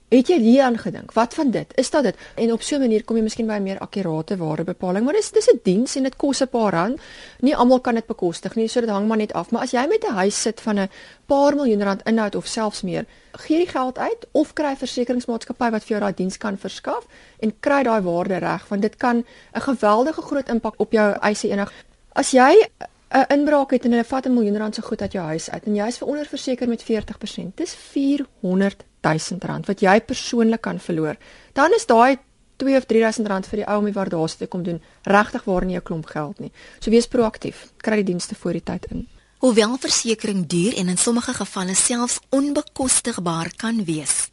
Het 0.09 0.27
jy 0.29 0.35
hieraan 0.39 0.77
gedink? 0.77 1.13
Wat 1.13 1.33
van 1.33 1.51
dit? 1.51 1.71
Is 1.75 1.89
dit 1.89 2.03
dit? 2.03 2.17
En 2.35 2.51
op 2.53 2.61
so 2.61 2.75
'n 2.75 2.79
manier 2.79 3.03
kom 3.03 3.15
jy 3.15 3.23
miskien 3.23 3.47
by 3.47 3.53
'n 3.53 3.63
meer 3.63 3.79
akkurate 3.79 4.38
waardebepaling, 4.38 5.05
maar 5.05 5.13
dis 5.13 5.31
dis 5.31 5.50
'n 5.50 5.59
diens 5.63 5.95
en 5.95 6.03
dit 6.03 6.15
kos 6.15 6.41
'n 6.41 6.47
paar 6.47 6.71
rand. 6.71 7.01
Nie 7.39 7.55
almal 7.55 7.79
kan 7.79 7.95
dit 7.95 8.05
bekostig 8.05 8.55
nie, 8.55 8.67
so 8.67 8.79
dit 8.79 8.89
hang 8.89 9.07
maar 9.07 9.17
net 9.17 9.33
af. 9.33 9.51
Maar 9.51 9.61
as 9.61 9.71
jy 9.71 9.88
met 9.88 10.03
'n 10.03 10.13
huis 10.13 10.41
sit 10.41 10.61
van 10.61 10.79
'n 10.79 10.89
paar 11.25 11.55
miljoen 11.55 11.83
rand 11.83 12.01
inhoud 12.03 12.35
of 12.35 12.45
selfs 12.45 12.81
meer, 12.81 13.05
gee 13.31 13.57
die 13.57 13.67
geld 13.67 13.97
uit 13.97 14.27
of 14.31 14.53
kry 14.53 14.71
'n 14.71 14.77
versekeringsmaatskappy 14.77 15.69
wat 15.71 15.83
vir 15.83 15.89
jou 15.89 16.00
daai 16.00 16.13
diens 16.13 16.38
kan 16.38 16.57
verskaf 16.57 17.07
en 17.39 17.59
kry 17.59 17.83
daai 17.83 18.01
waarde 18.01 18.38
reg, 18.38 18.67
want 18.67 18.81
dit 18.81 18.95
kan 18.95 19.25
'n 19.53 19.61
geweldige 19.61 20.21
groot 20.21 20.49
impak 20.49 20.73
op 20.77 20.91
jou 20.91 21.11
eise 21.21 21.49
enig. 21.49 21.71
As 22.13 22.31
jy 22.31 22.67
'n 23.13 23.33
inbraak 23.33 23.71
het 23.71 23.85
en 23.85 23.91
hulle 23.91 24.03
vat 24.03 24.25
'n 24.25 24.33
miljoen 24.33 24.57
rand 24.57 24.75
se 24.75 24.81
goed 24.81 25.01
uit 25.01 25.11
jou 25.11 25.25
huis 25.25 25.49
uit 25.49 25.63
en 25.63 25.75
jy 25.75 25.87
is 25.87 25.97
veronder 25.97 26.67
met 26.67 26.83
40%, 26.83 27.55
dis 27.55 27.75
400 27.75 28.85
1000 29.01 29.43
rand 29.43 29.65
wat 29.65 29.79
jy 29.79 30.01
persoonlik 30.01 30.61
kan 30.61 30.79
verloor. 30.79 31.17
Dan 31.53 31.73
is 31.75 31.85
daai 31.85 32.17
2 32.55 32.77
of 32.77 32.85
3000 32.85 33.27
rand 33.27 33.47
vir 33.47 33.57
die 33.57 33.67
ou 33.67 33.77
om 33.81 33.85
die 33.89 33.95
waardasie 33.95 34.37
te 34.37 34.47
kom 34.47 34.63
doen 34.63 34.81
regtig 35.03 35.43
waar 35.43 35.65
nie 35.65 35.77
'n 35.77 35.83
klomp 35.83 36.05
geld 36.05 36.39
nie. 36.39 36.51
So 36.79 36.91
wees 36.91 37.07
proaktief. 37.07 37.71
Kry 37.77 37.95
die 37.95 38.11
dienste 38.11 38.35
voor 38.35 38.53
die 38.53 38.63
tyd 38.63 38.85
in. 38.91 39.07
Hoewel 39.37 39.77
versekerings 39.77 40.47
duur 40.47 40.77
en 40.77 40.87
in 40.87 40.97
sommige 40.97 41.33
gevalle 41.33 41.75
selfs 41.75 42.19
onbekostigbaar 42.29 43.51
kan 43.55 43.83
wees, 43.85 44.29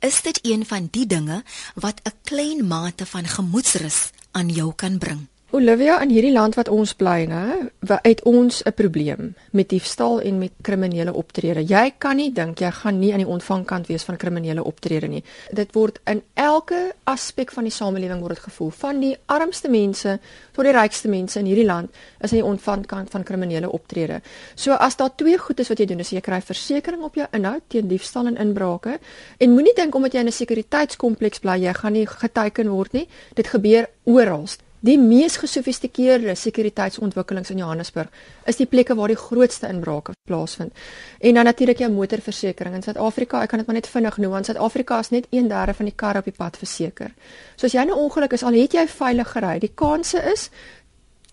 is 0.00 0.22
dit 0.22 0.38
een 0.42 0.66
van 0.66 0.88
die 0.90 1.06
dinge 1.06 1.42
wat 1.74 2.00
'n 2.04 2.12
klein 2.22 2.66
mate 2.66 3.06
van 3.06 3.24
gemoedsrus 3.24 4.10
aan 4.32 4.48
jou 4.48 4.72
kan 4.74 4.98
bring. 4.98 5.31
Olivia 5.52 5.98
in 6.00 6.08
hierdie 6.08 6.32
land 6.32 6.54
wat 6.56 6.70
ons 6.72 6.94
bly, 6.96 7.26
né, 7.28 7.68
het 8.06 8.22
ons 8.24 8.62
'n 8.64 8.72
probleem 8.72 9.34
met 9.50 9.68
diefstal 9.68 10.20
en 10.20 10.38
met 10.38 10.52
kriminele 10.62 11.12
optrede. 11.12 11.60
Jy 11.60 11.92
kan 11.98 12.16
nie 12.16 12.32
dink 12.32 12.58
jy 12.58 12.70
gaan 12.70 12.98
nie 12.98 13.12
aan 13.12 13.18
die 13.18 13.28
ontvangkant 13.28 13.86
wees 13.86 14.02
van 14.02 14.16
kriminele 14.16 14.64
optrede 14.64 15.08
nie. 15.08 15.22
Dit 15.52 15.72
word 15.74 16.00
in 16.06 16.22
elke 16.34 16.94
aspek 17.04 17.50
van 17.52 17.64
die 17.64 17.72
samelewing 17.72 18.20
word 18.20 18.34
dit 18.34 18.44
gevoel, 18.44 18.70
van 18.70 19.00
die 19.00 19.16
armste 19.26 19.68
mense 19.68 20.20
tot 20.52 20.64
die 20.64 20.72
rykste 20.72 21.08
mense 21.08 21.38
in 21.38 21.46
hierdie 21.46 21.66
land 21.66 21.90
is 22.20 22.32
aan 22.32 22.38
die 22.38 22.50
ontvangkant 22.50 23.10
van 23.10 23.22
kriminele 23.22 23.70
optrede. 23.70 24.22
So 24.54 24.72
as 24.72 24.96
daar 24.96 25.14
twee 25.16 25.38
goed 25.38 25.60
is 25.60 25.68
wat 25.68 25.78
jy 25.78 25.86
doen, 25.86 26.00
is 26.00 26.10
jy 26.10 26.20
kry 26.20 26.40
versekerings 26.40 27.04
op 27.04 27.14
jou 27.14 27.26
inhoud 27.30 27.62
teen 27.68 27.88
diefstal 27.88 28.26
en 28.26 28.36
inbrake 28.36 28.98
en 29.38 29.50
moenie 29.50 29.74
dink 29.74 29.94
omdat 29.94 30.12
jy 30.12 30.20
in 30.20 30.26
'n 30.26 30.32
sekuriteitskompleks 30.32 31.38
bly, 31.38 31.58
jy 31.58 31.72
gaan 31.72 31.92
nie 31.92 32.06
geteken 32.06 32.68
word 32.68 32.92
nie. 32.92 33.08
Dit 33.34 33.46
gebeur 33.46 33.88
oral 34.04 34.46
Die 34.82 34.96
mees 34.98 35.36
gesofistikeerde 35.38 36.32
sekuriteitsontwikkelings 36.34 37.52
in 37.54 37.60
Johannesburg 37.62 38.10
is 38.50 38.56
die 38.58 38.66
plekke 38.66 38.96
waar 38.98 39.12
die 39.12 39.18
grootste 39.18 39.68
inbrake 39.70 40.16
plaasvind. 40.26 40.74
En 41.22 41.38
dan 41.38 41.46
natuurlik 41.46 41.78
jou 41.84 41.90
motorversekering 41.94 42.74
in 42.74 42.82
Suid-Afrika. 42.82 43.44
Ek 43.44 43.52
kan 43.52 43.62
dit 43.62 43.68
maar 43.68 43.78
net 43.78 43.86
vinnig 43.86 44.18
noem 44.18 44.34
want 44.34 44.50
Suid-Afrika 44.50 44.98
is 44.98 45.12
net 45.14 45.28
1/3 45.30 45.76
van 45.78 45.86
die 45.86 45.94
karre 45.94 46.18
op 46.18 46.26
die 46.26 46.34
pad 46.34 46.58
verseker. 46.58 47.14
So 47.56 47.66
as 47.66 47.72
jy 47.72 47.84
'n 47.84 47.92
ongeluk 47.92 48.32
is, 48.32 48.42
al 48.42 48.58
het 48.58 48.72
jy 48.72 48.86
veilig 48.88 49.28
gery, 49.32 49.58
die 49.58 49.72
kanse 49.74 50.18
is 50.32 50.50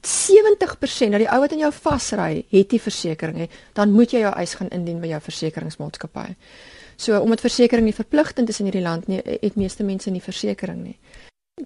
70% 0.02 1.12
dat 1.12 1.20
die 1.20 1.32
ou 1.32 1.40
wat 1.40 1.52
in 1.52 1.60
jou 1.60 1.72
vasry, 1.72 2.46
het 2.50 2.70
die 2.70 2.82
versekerings, 2.82 3.50
dan 3.74 3.92
moet 3.92 4.12
jy 4.12 4.20
jou 4.20 4.34
eis 4.36 4.54
gaan 4.54 4.70
indien 4.70 5.02
by 5.02 5.08
jou 5.08 5.22
versekeringsmaatskappy. 5.22 6.36
So 6.96 7.20
omdat 7.20 7.42
versekerings 7.42 7.86
nie 7.86 7.94
verpligtend 7.94 8.50
is 8.50 8.60
in 8.60 8.66
hierdie 8.66 8.84
land 8.84 9.08
nie, 9.08 9.22
het 9.26 9.56
meeste 9.56 9.84
mense 9.84 10.10
nie 10.10 10.22
versekerings 10.22 10.84
nie. 10.84 10.98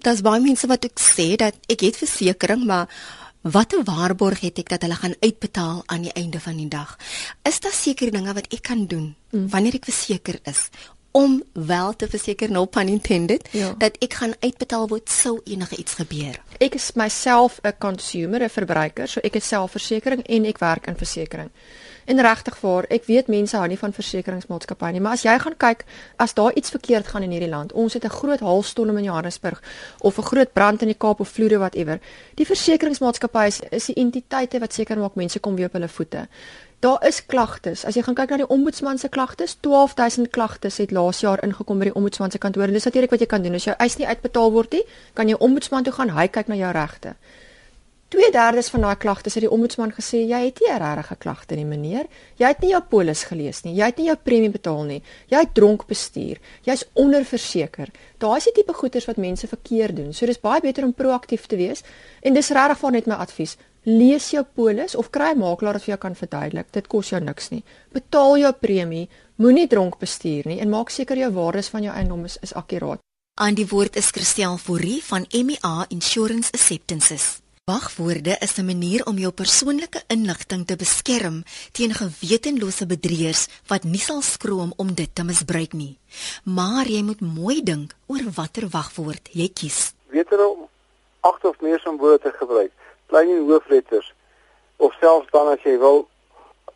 Dis 0.02 0.24
baie 0.26 0.40
mense 0.42 0.66
wat 0.66 0.84
ek 0.84 0.98
sê 0.98 1.34
dat 1.38 1.54
ek 1.70 1.84
het 1.86 1.96
versekerings, 1.96 2.66
maar 2.66 2.90
watter 3.42 3.84
waarborg 3.84 4.40
het 4.40 4.58
ek 4.58 4.72
dat 4.72 4.82
hulle 4.82 4.96
gaan 4.98 5.14
uitbetaal 5.20 5.82
aan 5.86 6.02
die 6.02 6.14
einde 6.18 6.40
van 6.40 6.56
die 6.56 6.68
dag? 6.68 6.96
Is 7.46 7.60
daar 7.60 7.76
seker 7.76 8.10
dinge 8.10 8.34
wat 8.34 8.48
ek 8.50 8.62
kan 8.62 8.86
doen 8.86 9.14
mm. 9.30 9.48
wanneer 9.52 9.78
ek 9.78 9.86
verseker 9.90 10.40
is 10.50 10.70
om 11.14 11.42
wel 11.52 11.94
te 11.94 12.08
verseker 12.10 12.50
no 12.50 12.64
pun 12.66 12.88
intended 12.90 13.46
ja. 13.54 13.70
dat 13.78 13.94
ek 14.02 14.16
gaan 14.18 14.34
uitbetaal 14.40 14.88
word 14.90 15.10
sou 15.10 15.36
enige 15.46 15.76
iets 15.78 15.94
gebeur. 16.00 16.40
Ek 16.58 16.74
is 16.74 16.90
myself 16.98 17.60
'n 17.62 17.78
consumer, 17.78 18.42
'n 18.42 18.50
verbruiker, 18.50 19.06
so 19.08 19.20
ek 19.22 19.38
het 19.38 19.44
selfversekering 19.44 20.26
en 20.26 20.44
ek 20.44 20.58
werk 20.58 20.86
in 20.86 20.96
versekerings. 20.96 21.52
En 22.04 22.20
regtig 22.20 22.60
waar, 22.60 22.84
ek 22.88 23.06
weet 23.08 23.30
mense 23.32 23.56
hou 23.56 23.68
nie 23.68 23.78
van 23.78 23.92
versekeringsmaatskappye 23.92 24.92
nie, 24.92 25.00
maar 25.00 25.16
as 25.16 25.24
jy 25.24 25.38
gaan 25.38 25.56
kyk, 25.56 25.84
as 26.20 26.34
daar 26.34 26.52
iets 26.54 26.70
verkeerd 26.70 27.06
gaan 27.06 27.22
in 27.22 27.30
hierdie 27.30 27.48
land, 27.48 27.72
ons 27.72 27.94
het 27.94 28.04
'n 28.04 28.16
groot 28.18 28.40
haalstorm 28.40 28.98
in 28.98 29.04
Johannesburg 29.04 29.62
of 30.00 30.18
'n 30.18 30.22
groot 30.22 30.52
brand 30.52 30.82
in 30.82 30.88
die 30.88 30.98
Kaap 30.98 31.20
of 31.20 31.28
vloede 31.28 31.58
whatever. 31.58 32.00
Die 32.34 32.46
versekeringsmaatskappye 32.46 33.46
is, 33.46 33.60
is 33.70 33.86
die 33.86 33.96
entiteite 33.96 34.58
wat 34.58 34.72
seker 34.72 34.98
maak 34.98 35.14
mense 35.14 35.38
kom 35.38 35.56
weer 35.56 35.66
op 35.66 35.72
hulle 35.72 35.88
voete. 35.88 36.28
Daar 36.84 37.06
is 37.06 37.26
klagtes. 37.26 37.84
As 37.84 37.94
jy 37.94 38.02
gaan 38.02 38.14
kyk 38.14 38.30
na 38.30 38.36
die 38.36 38.48
ombudsman 38.52 38.98
se 38.98 39.08
klagtes, 39.08 39.56
12000 39.60 40.28
klagtes 40.30 40.76
het 40.76 40.90
laas 40.92 41.20
jaar 41.20 41.40
ingekom 41.42 41.78
by 41.78 41.84
die 41.84 41.94
ombudsman 41.94 42.30
se 42.30 42.38
kantoor. 42.38 42.66
Dis 42.66 42.84
natuurlik 42.84 43.10
wat 43.10 43.20
jy 43.20 43.26
kan 43.26 43.42
doen. 43.42 43.54
As 43.54 43.64
jou 43.64 43.76
eis 43.78 43.96
nie 43.96 44.06
uitbetaal 44.06 44.52
word 44.52 44.76
nie, 44.76 44.82
kan 45.14 45.28
jy 45.28 45.38
ombudsman 45.38 45.82
toe 45.86 45.94
gaan. 45.96 46.12
Hy 46.12 46.26
kyk 46.28 46.52
na 46.52 46.58
jou 46.60 46.72
regte. 46.76 47.14
2/3 48.14 48.70
van 48.70 48.80
daai 48.80 48.96
klagtes 48.96 49.34
het 49.34 49.42
die 49.42 49.50
ombudsman 49.50 49.92
gesê 49.92 50.22
jy 50.28 50.40
het 50.44 50.60
nie 50.60 50.70
'n 50.70 50.96
regte 50.96 51.16
klagte 51.16 51.54
nie, 51.56 51.64
meneer. 51.64 52.06
Jy 52.36 52.46
het 52.46 52.60
nie 52.60 52.70
jou 52.70 52.82
polis 52.82 53.24
gelees 53.24 53.62
nie. 53.64 53.74
Jy 53.74 53.84
het 53.84 53.96
nie 53.96 54.06
jou 54.06 54.16
premie 54.16 54.50
betaal 54.50 54.82
nie. 54.84 55.02
Jy 55.28 55.38
het 55.38 55.54
dronk 55.54 55.86
bestuur. 55.86 56.38
Jy's 56.62 56.84
onderverseker. 56.92 57.88
Daai 58.18 58.36
is 58.36 58.44
die 58.44 58.52
tipe 58.52 58.72
goeders 58.72 59.06
wat 59.06 59.16
mense 59.16 59.46
verkeerd 59.46 59.96
doen. 59.96 60.12
So 60.12 60.26
dis 60.26 60.40
baie 60.40 60.60
beter 60.60 60.84
om 60.84 60.92
proaktief 60.92 61.46
te 61.46 61.56
wees 61.56 61.82
en 62.22 62.34
dis 62.34 62.50
regtig 62.50 62.78
vir 62.78 62.90
net 62.90 63.06
my 63.06 63.14
advies 63.14 63.56
lees 63.84 64.30
jou 64.30 64.44
polis 64.54 64.94
of 64.94 65.10
kry 65.10 65.32
'n 65.32 65.38
makelaar 65.38 65.72
wat 65.72 65.82
vir 65.82 65.92
jou 65.94 65.98
kan 65.98 66.14
verduidelik. 66.14 66.72
Dit 66.72 66.86
kos 66.86 67.08
jou 67.08 67.20
niks 67.20 67.50
nie. 67.50 67.62
Betaal 67.92 68.38
jou 68.38 68.52
premie, 68.52 69.08
moenie 69.36 69.66
dronk 69.66 69.98
bestuur 69.98 70.46
nie 70.46 70.60
en 70.60 70.68
maak 70.68 70.90
seker 70.90 71.16
jou 71.16 71.32
waardes 71.32 71.68
van 71.68 71.82
jou 71.82 71.94
eiendom 71.94 72.24
is, 72.24 72.38
is 72.40 72.54
akkuraat. 72.54 72.98
Aan 73.34 73.54
die 73.54 73.66
woord 73.66 73.96
is 73.96 74.10
Christel 74.10 74.56
Fourie 74.56 75.02
van 75.02 75.26
MEA 75.28 75.86
Insurance 75.88 76.52
Acceptances. 76.52 77.43
Wagwoorde 77.72 78.36
is 78.40 78.58
'n 78.58 78.66
manier 78.66 79.06
om 79.06 79.16
jou 79.16 79.32
persoonlike 79.32 80.00
inligting 80.06 80.66
te 80.66 80.76
beskerm 80.76 81.42
teen 81.72 81.92
gewetenlose 81.94 82.86
bedrieërs 82.86 83.48
wat 83.66 83.84
nie 83.84 84.04
sal 84.08 84.20
skroom 84.20 84.72
om 84.76 84.94
dit 84.94 85.14
te 85.14 85.24
misbruik 85.24 85.72
nie. 85.72 85.98
Maar 86.44 86.86
jy 86.86 87.02
moet 87.02 87.20
mooi 87.20 87.62
dink 87.62 87.94
oor 88.06 88.24
watter 88.34 88.68
wagwoord 88.68 89.28
jy 89.32 89.48
kies. 89.48 89.94
Weet 90.06 90.28
jy 90.28 90.36
om 90.36 90.68
agt 91.20 91.44
of 91.44 91.60
meer 91.60 91.80
simbole 91.80 92.18
te 92.18 92.32
gebruik? 92.38 92.72
klein 93.06 93.48
hoofletters 93.48 94.14
of 94.76 94.92
selfs 95.00 95.30
dan 95.30 95.48
as 95.48 95.62
jy 95.62 95.78
wil 95.78 96.08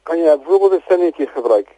kan 0.03 0.19
jy 0.19 0.37
byvoorbeeld 0.39 0.73
'n 0.73 0.89
sinnetjie 0.89 1.27
gebruik. 1.27 1.69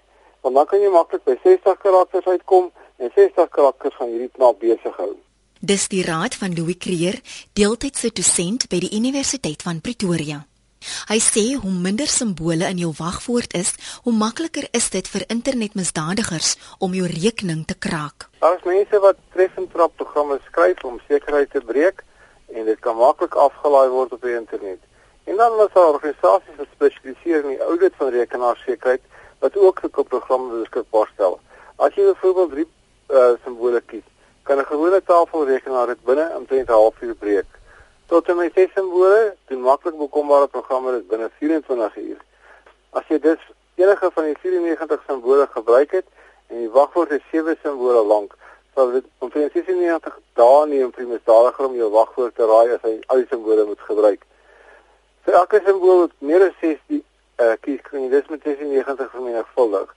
Want 0.41 0.55
dan 0.55 0.67
kan 0.67 0.81
jy 0.81 0.89
maklik 0.89 1.25
by 1.25 1.37
60 1.43 1.79
karakters 1.79 2.27
uitkom 2.27 2.71
en 2.97 3.11
60 3.15 3.49
karakters 3.49 3.95
van 3.97 4.09
hierdie 4.09 4.31
knap 4.33 4.59
besig 4.61 4.97
hou. 4.97 5.17
Dis 5.61 5.91
die 5.93 6.01
raad 6.01 6.33
van 6.41 6.55
Louis 6.57 6.79
Creer, 6.81 7.19
deeltydse 7.53 8.09
dosent 8.17 8.63
by 8.73 8.79
die 8.81 8.95
Universiteit 8.97 9.61
van 9.61 9.83
Pretoria. 9.85 10.39
Hy 11.11 11.19
sê 11.21 11.43
hoe 11.61 11.73
minder 11.85 12.09
simbole 12.09 12.65
in 12.65 12.79
jou 12.81 12.95
wagwoord 12.97 13.53
is, 13.59 13.75
hoe 14.07 14.15
makliker 14.17 14.71
is 14.73 14.89
dit 14.95 15.11
vir 15.13 15.27
internetmisdadigers 15.29 16.55
om 16.81 16.97
jou 16.97 17.05
rekening 17.05 17.67
te 17.69 17.77
kraak. 17.77 18.31
Daar 18.41 18.57
is 18.57 18.65
mense 18.65 19.03
wat 19.05 19.21
treffend 19.35 19.69
trap 19.75 19.93
programme 20.01 20.39
skryf 20.47 20.81
om 20.89 20.97
sekerheid 21.11 21.53
te 21.53 21.61
breek 21.61 22.01
en 22.57 22.65
dit 22.65 22.81
kan 22.81 22.97
maklik 22.97 23.37
afgelaai 23.37 23.93
word 23.93 24.17
op 24.17 24.25
die 24.25 24.39
internet. 24.39 24.81
En 25.29 25.37
dan 25.37 25.61
is 25.61 25.75
daar 25.75 25.93
organisasies 25.93 26.57
wat 26.57 26.73
spesialiseer 26.73 27.45
in 27.45 27.59
die 27.59 27.67
audit 27.69 28.01
van 28.01 28.15
rekenaarsekerheid 28.17 29.05
wat 29.45 29.61
ook 29.61 29.85
sulke 29.85 30.09
programme 30.09 30.63
beskikbaar 30.63 31.13
stel. 31.13 31.37
As 31.77 31.93
jy 32.01 32.09
byvoorbeeld 32.15 32.57
drie 32.57 32.69
uh, 33.13 33.37
simbole 33.45 33.85
kies, 33.93 34.09
kan 34.43 34.59
'n 34.59 34.67
gewone 34.67 35.03
tafelrekenaar 35.03 35.87
dit 35.87 36.05
binne 36.05 36.27
omtrent 36.37 36.69
'n 36.69 36.73
halfuur 36.73 37.15
breek. 37.15 37.47
Tot 38.07 38.29
en 38.29 38.37
met 38.37 38.53
ses 38.55 38.71
simbole, 38.75 39.37
doen 39.47 39.61
maklik 39.61 39.97
bekombare 39.99 40.49
programme 40.49 40.91
dit 40.91 41.09
binne 41.09 41.31
24 41.39 41.97
uur. 41.97 42.21
As 42.91 43.05
jy 43.09 43.19
dus 43.19 43.43
enige 43.75 44.11
van 44.13 44.25
die 44.25 44.37
94 44.41 45.03
simbole 45.07 45.47
gebruik 45.51 45.91
het 45.91 46.07
en 46.47 46.57
die 46.57 46.71
wagwoord 46.71 47.11
is 47.11 47.23
sewe 47.31 47.57
simbole 47.63 48.05
lank, 48.05 48.35
sal 48.75 48.91
dit 48.91 49.05
omtrent 49.19 49.53
96 49.53 50.19
dae 50.35 50.67
neem 50.67 50.93
vir 50.93 51.07
misdadiger 51.07 51.67
om 51.67 51.77
jou 51.77 51.91
wagwoord 51.91 52.35
te 52.35 52.47
raai 52.47 52.75
as 52.75 52.83
hy 52.83 52.99
al 53.07 53.23
die 53.23 53.31
simbole 53.31 53.65
moet 53.65 53.81
gebruik. 53.89 54.27
Vir 55.25 55.35
elke 55.35 55.61
simbool 55.65 56.05
wat 56.05 56.15
meer 56.19 56.47
as 56.49 56.55
6 56.61 56.79
die 56.93 57.03
uh, 57.41 57.57
kies 57.65 57.81
kan 57.87 58.05
jy 58.05 58.11
dis 58.13 58.31
met 58.33 58.47
96 58.47 59.11
vermenigvuldig. 59.15 59.91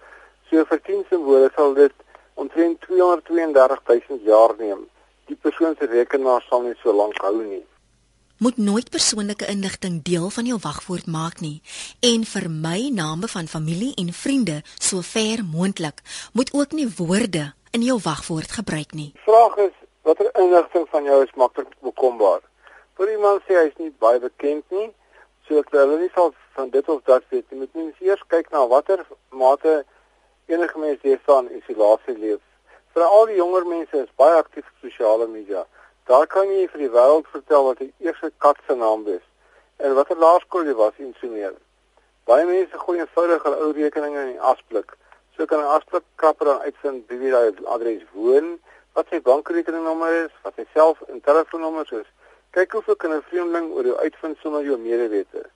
So 0.50 0.66
vir 0.70 0.82
10 0.90 1.06
simbole 1.10 1.52
sal 1.56 1.74
dit 1.78 1.94
omtrent 2.34 2.82
232000 2.88 4.24
jaar 4.26 4.56
neem. 4.58 4.88
Die 5.26 5.36
persoon 5.36 5.76
se 5.80 5.86
rekenaar 5.86 6.44
sal 6.50 6.62
nie 6.62 6.76
so 6.82 6.94
lank 6.94 7.18
hou 7.22 7.38
nie. 7.44 7.64
Moet 8.44 8.58
nooit 8.58 8.90
persoonlike 8.90 9.48
inligting 9.48 10.02
deel 10.04 10.30
van 10.30 10.46
jou 10.46 10.58
wagwoord 10.62 11.06
maak 11.08 11.40
nie 11.40 11.62
en 12.02 12.26
vermy 12.28 12.90
name 12.92 13.28
van 13.28 13.48
familie 13.48 13.94
en 13.96 14.10
vriende 14.14 14.62
so 14.78 15.02
ver 15.02 15.44
moontlik. 15.52 16.02
Moet 16.34 16.54
ook 16.54 16.72
nie 16.72 16.90
woorde 16.98 17.54
in 17.72 17.82
jou 17.82 18.00
wagwoord 18.04 18.52
gebruik 18.52 18.92
nie. 18.92 19.12
Vraag 19.26 19.56
is 19.56 19.76
watter 20.02 20.30
inligting 20.42 20.88
van 20.90 21.04
jou 21.04 21.24
is 21.24 21.32
maklik 21.36 21.72
bekombaar? 21.80 22.42
Vir 22.98 23.12
iemand 23.12 23.42
sê 23.48 23.56
hy 23.58 23.70
is 23.70 23.80
nie 23.82 23.94
baie 24.04 24.20
bekend 24.20 24.76
nie, 24.76 24.90
so 25.48 25.62
ek 25.62 25.72
hulle 25.74 26.02
nie 26.02 26.12
sal 26.14 26.34
van 26.58 26.70
dit 26.74 26.90
of 26.90 27.02
dat 27.10 27.24
weet 27.30 27.46
nie. 27.50 27.64
Moet 27.64 27.80
mens 27.80 28.04
eers 28.04 28.22
kyk 28.34 28.52
na 28.52 28.66
watter 28.68 29.06
mate 29.32 29.84
enige 30.46 30.80
mens 30.80 31.02
hier 31.02 31.20
staan 31.24 31.50
in 31.50 31.62
isolasie 31.62 32.18
leef. 32.18 32.42
Vir 32.94 33.04
al 33.04 33.26
die 33.26 33.36
jonger 33.36 33.66
mense 33.66 33.98
is 33.98 34.16
baie 34.16 34.36
aktief 34.38 34.66
op 34.66 34.90
sosiale 34.90 35.28
media. 35.28 35.66
Daar 36.06 36.28
kan 36.28 36.50
jy 36.52 36.68
vir 36.72 36.84
die 36.84 36.90
wêreld 36.94 37.30
vertel 37.32 37.64
wat 37.70 37.80
die 37.80 37.94
eerste 38.00 38.32
kat 38.38 38.60
se 38.68 38.76
naam 38.76 39.08
is 39.08 39.24
en 39.78 39.96
watter 39.98 40.20
laerskool 40.20 40.68
jy 40.68 40.76
was 40.80 41.00
en 41.00 41.16
so 41.20 41.28
meer. 41.28 41.56
Baie 42.30 42.46
mense 42.48 42.80
gooi 42.80 43.00
eenvoudig 43.00 43.44
hulle 43.44 43.64
ou 43.64 43.72
rekeninge 43.76 44.22
in 44.22 44.36
die 44.36 44.44
asblik. 44.52 44.94
So 45.36 45.46
kan 45.46 45.60
'n 45.60 45.74
afspraak 45.76 46.04
kapper 46.16 46.46
dan 46.46 46.62
uitvind 46.62 47.10
wie 47.10 47.32
daai 47.32 47.52
adres 47.66 48.04
woon, 48.14 48.60
wat 48.94 49.08
sy 49.10 49.20
bankrekeningnommer 49.22 50.14
is, 50.26 50.34
wat 50.44 50.54
sy 50.56 50.66
self 50.74 51.02
en 51.10 51.22
telefoonnommer 51.22 51.88
is. 52.00 52.10
Kyk 52.52 52.72
hoe 52.72 52.84
veel 52.84 52.96
kan 52.96 53.14
'n 53.14 53.26
vreemdeling 53.30 53.72
oor 53.74 53.86
jou 53.86 53.98
uitvind 53.98 54.38
sonder 54.38 54.64
jou 54.64 54.78
medewete. 54.78 55.50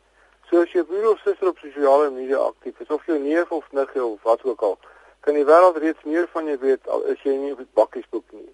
So 0.50 0.62
as 0.62 0.72
jy 0.72 0.84
broer 0.88 1.10
of 1.12 1.20
suster 1.24 1.50
op 1.50 1.58
sosiale 1.60 2.10
media 2.12 2.38
aktief 2.40 2.80
is 2.80 2.92
of 2.96 3.06
jou 3.06 3.20
neef 3.20 3.52
of 3.52 3.66
niggie 3.72 4.04
of 4.04 4.24
wat 4.24 4.44
ook 4.44 4.62
al, 4.62 4.78
kan 5.20 5.36
die 5.36 5.44
wêreld 5.44 5.80
reeds 5.84 6.04
meer 6.04 6.28
van 6.32 6.46
jou 6.48 6.58
weet 6.62 6.88
al 6.88 7.04
is 7.14 7.24
jy 7.28 7.36
nie 7.36 7.52
op 7.52 7.60
die 7.64 7.74
bakkiesboek 7.76 8.32
nie. 8.32 8.48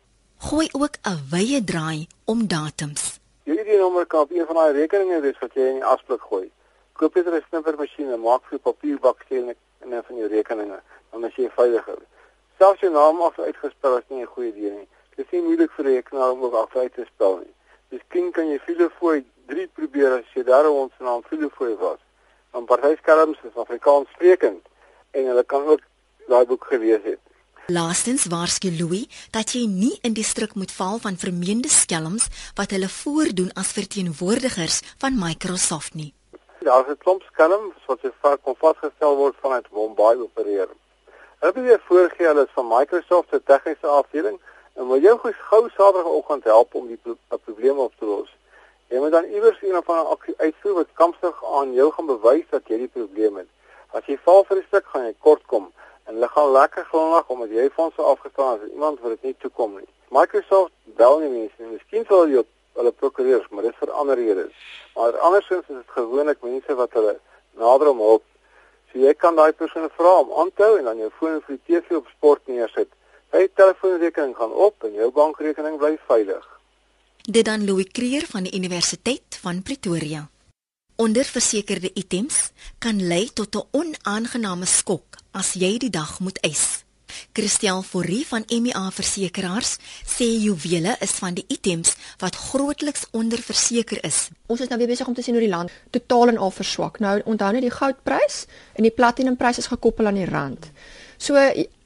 Gooi 0.50 0.68
ook 0.74 0.98
'n 1.06 1.20
wye 1.32 1.64
draai 1.64 2.08
om 2.26 2.48
datums. 2.48 3.20
Jou 3.44 3.58
ID-nommer 3.60 4.06
kan 4.06 4.22
op 4.22 4.32
een 4.32 4.46
van 4.46 4.56
daai 4.56 4.74
rekeninge 4.74 5.22
wees 5.22 5.40
wat 5.40 5.54
jy 5.54 5.68
in 5.70 5.80
die 5.82 5.86
asblik 5.86 6.22
gooi. 6.22 6.52
Koop 6.94 7.16
jy 7.16 7.22
'n 7.22 7.44
snippermasjien 7.50 8.12
en 8.12 8.22
maak 8.22 8.44
vir 8.50 8.60
papierbak 8.60 9.26
sien 9.30 9.50
en 9.50 9.56
en 9.92 10.04
van 10.04 10.18
jou 10.18 10.28
rekeninge 10.28 10.82
dan 11.12 11.26
is 11.26 11.36
jy 11.36 11.50
veiliger. 11.56 12.00
Selfs 12.58 12.82
jou 12.82 12.92
naam 12.92 13.22
af 13.22 13.40
uitgespel 13.40 13.98
is 13.98 14.08
nie 14.10 14.22
'n 14.22 14.34
goeie 14.34 14.50
idee 14.50 14.72
nie. 14.72 14.88
Dit 15.16 15.26
is 15.26 15.32
nie 15.32 15.42
moeilik 15.42 15.72
vir 15.72 15.86
'n 15.86 15.94
rekenaar 15.94 16.32
om 16.32 16.44
ook 16.44 16.54
af 16.54 16.76
uit 16.76 16.94
te 16.94 17.06
spel 17.06 17.38
nie. 17.38 17.54
Dis 17.90 18.02
kind 18.08 18.34
kan 18.34 18.48
jy 18.50 18.60
filofooi 18.60 19.26
3 19.48 19.68
probeer 19.74 20.20
as 20.20 20.36
jy 20.36 20.44
daar 20.44 20.70
ons 20.70 20.94
naam 21.00 21.24
filofooi 21.30 21.76
was. 21.76 22.00
Dan 22.52 22.66
partyskerms 22.66 23.40
is 23.44 23.56
Afrikaans 23.56 24.10
sprekend 24.16 24.62
en 25.12 25.30
hulle 25.32 25.44
kan 25.44 25.66
ook 25.68 25.82
daai 26.28 26.46
boek 26.46 26.66
gelees 26.70 27.04
het. 27.04 27.22
Laastens 27.72 28.26
waarsku 28.28 28.72
Louis 28.76 29.08
dat 29.32 29.54
jy 29.56 29.64
nie 29.72 29.94
in 30.04 30.14
die 30.18 30.26
struik 30.28 30.56
moet 30.60 30.72
val 30.76 30.98
van 31.00 31.16
vermeende 31.16 31.70
skelms 31.72 32.28
wat 32.58 32.76
hulle 32.76 32.90
voordoen 32.92 33.54
as 33.56 33.72
verteenwoordigers 33.78 34.82
van 35.00 35.16
Microsoft 35.20 35.96
nie. 35.96 36.12
Daar 36.68 36.84
is 36.84 36.92
'n 36.94 37.04
klomp 37.04 37.24
skelms 37.32 37.76
wat 37.88 38.00
se 38.02 38.12
vaak 38.22 38.42
kon 38.44 38.56
vasgestel 38.56 39.16
word 39.16 39.36
vanuit 39.40 39.72
Mumbai 39.72 40.16
opereer. 40.16 40.70
Hulle 41.40 41.54
het 41.54 41.64
weer 41.64 41.82
voorgee 41.88 42.28
hulle 42.28 42.44
is 42.44 42.54
van 42.54 42.68
Microsoft 42.68 43.30
se 43.30 43.44
tegniese 43.44 43.88
afdeling 43.88 44.40
en 44.74 44.88
wil 44.88 45.02
jou 45.02 45.18
gou 45.22 45.70
Saterdagoggend 45.70 46.44
help 46.44 46.76
om 46.76 46.88
die 46.88 46.98
pro 46.98 47.16
probleme 47.44 47.80
op 47.80 47.94
te 48.00 48.06
los. 48.06 48.30
Jy 48.88 49.00
moet 49.00 49.12
dan 49.12 49.25
iewers 49.25 49.62
een 49.62 49.78
of 49.78 49.90
ander 49.90 50.12
aksie 50.16 50.34
uitvoer 50.38 50.74
wat 50.74 50.88
kampstig 50.94 51.46
aan 51.60 51.74
jou 51.74 51.92
gaan 51.92 52.06
bewys 52.06 52.50
dat 52.50 52.68
jy 52.68 52.78
die 52.78 52.92
probleem 52.98 53.38
het. 53.42 53.50
As 53.94 54.06
jy 54.06 54.18
val 54.25 54.44
vir 54.44 54.58
'n 54.58 54.66
stuk, 54.68 54.86
gaan 54.86 55.06
jy 55.06 55.16
kort 55.20 55.46
kom 55.46 55.72
en 56.06 56.13
hulle 56.13 56.28
gaan 56.28 56.52
lekker 56.52 56.86
glimlag 56.86 57.28
omdat 57.28 57.50
jy 57.50 57.70
fondse 57.70 58.02
afgestaan 58.02 58.60
het. 58.60 58.72
Iemand 58.72 59.00
wil 59.02 59.10
dit 59.10 59.22
nie 59.22 59.36
toekom 59.40 59.75
nie. 59.78 59.88
Microsoft 60.10 60.72
bel 60.84 61.20
nie 61.20 61.30
mense 61.30 61.54
nie. 61.58 61.72
Miskien 61.78 62.06
sal 62.06 62.28
jy 62.28 62.44
hulle 62.74 62.92
prokureurs, 62.92 63.48
maar 63.50 63.63
dit 63.63 63.72
is 63.72 63.80
vir 63.80 63.92
ander 63.92 64.16
redes. 64.16 64.52
Maar 64.96 65.18
andersins 65.18 65.70
is 65.70 65.75
dit 65.75 65.96
gewoonlik 65.96 66.42
mense 66.42 66.75
wat 66.75 66.94
hulle 66.94 67.20
nader 67.52 67.90
om 67.90 68.00
hulp. 68.00 68.25
So 68.92 69.00
jy 69.00 69.13
kan 69.13 69.36
daai 69.36 69.54
persoon 69.54 69.90
vra 69.98 70.18
om 70.22 70.34
aan 70.42 70.52
te 70.54 70.63
hou 70.63 70.78
en 70.78 70.90
dan 70.90 70.98
jou 71.02 71.10
foon 71.20 71.40
vir 71.48 71.58
die 71.58 71.63
TV 71.66 71.96
op 72.02 72.10
sport 72.18 72.48
neersit. 72.48 72.90
Sy 73.32 73.48
telefoonrekening 73.56 74.36
gaan 74.38 74.54
op 74.54 74.84
en 74.84 74.94
jou 74.94 75.10
bankrekening 75.12 75.80
bly 75.82 75.96
veilig. 76.10 76.53
Dit 77.24 77.46
dan 77.46 77.65
Louis 77.65 77.88
Creer 77.92 78.25
van 78.27 78.44
die 78.44 78.56
Universiteit 78.56 79.38
van 79.39 79.62
Pretoria. 79.62 80.30
Onderversekerde 80.96 81.92
items 81.94 82.51
kan 82.77 83.08
lei 83.08 83.30
tot 83.34 83.56
'n 83.56 83.68
onaangename 83.72 84.65
skok 84.65 85.18
as 85.32 85.53
jy 85.53 85.77
die 85.77 85.89
dag 85.89 86.20
moet 86.20 86.38
eis. 86.39 86.84
Christel 87.34 87.82
Forrie 87.82 88.27
van 88.27 88.44
MEA 88.48 88.92
Versekeraars 88.92 89.77
sê 90.06 90.25
juwele 90.25 90.96
is 91.00 91.12
van 91.12 91.34
die 91.34 91.46
items 91.48 91.96
wat 92.18 92.36
grootliks 92.36 93.06
onderverseker 93.12 94.03
is. 94.03 94.27
Ons 94.46 94.60
is 94.60 94.68
nou 94.68 94.77
weer 94.77 94.88
besig 94.88 95.08
om 95.08 95.13
te 95.13 95.22
sien 95.22 95.34
hoe 95.34 95.44
die 95.44 95.56
land 95.56 95.72
totaal 95.89 96.27
en 96.27 96.38
al 96.38 96.51
verswak. 96.51 97.00
Nou 97.00 97.22
onthou 97.25 97.51
net 97.51 97.62
die 97.62 97.72
goudprys 97.72 98.46
en 98.74 98.84
die 98.84 98.92
platinumprys 98.92 99.58
is 99.58 99.68
gekoppel 99.68 100.06
aan 100.06 100.20
die 100.20 100.30
rand. 100.30 100.72
So 101.18 101.36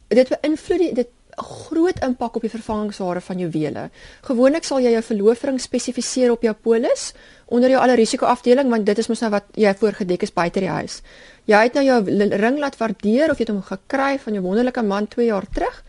dit 0.08 0.28
beïnvloed 0.30 0.96
dit 0.96 1.08
groot 1.38 2.00
impak 2.02 2.36
op 2.36 2.42
die 2.42 2.52
vervangingswaarde 2.52 3.22
van 3.22 3.40
juwele. 3.40 3.84
Gewoonlik 4.26 4.66
sal 4.66 4.82
jy 4.82 4.96
jou 4.96 5.04
verloofring 5.06 5.60
spesifiseer 5.62 6.32
op 6.34 6.42
jou 6.42 6.54
polis 6.54 7.12
onder 7.54 7.70
jou 7.70 7.82
alle 7.82 7.96
risiko 7.96 8.26
afdeling 8.26 8.72
want 8.74 8.86
dit 8.86 8.98
is 8.98 9.08
mos 9.08 9.22
nou 9.22 9.30
wat 9.36 9.46
jy 9.56 9.74
voorgedek 9.78 10.26
is 10.26 10.34
buite 10.34 10.64
die 10.64 10.72
huis. 10.72 11.02
Jy 11.46 11.62
het 11.68 11.78
nou 11.78 11.86
jou 11.86 12.00
ring 12.42 12.58
laat 12.60 12.78
waardeer 12.80 13.32
of 13.32 13.38
jy 13.38 13.46
het 13.46 13.54
hom 13.54 13.62
gekry 13.62 14.18
van 14.24 14.34
jou 14.34 14.44
wonderlike 14.44 14.84
man 14.84 15.08
2 15.08 15.30
jaar 15.30 15.46
terug. 15.54 15.84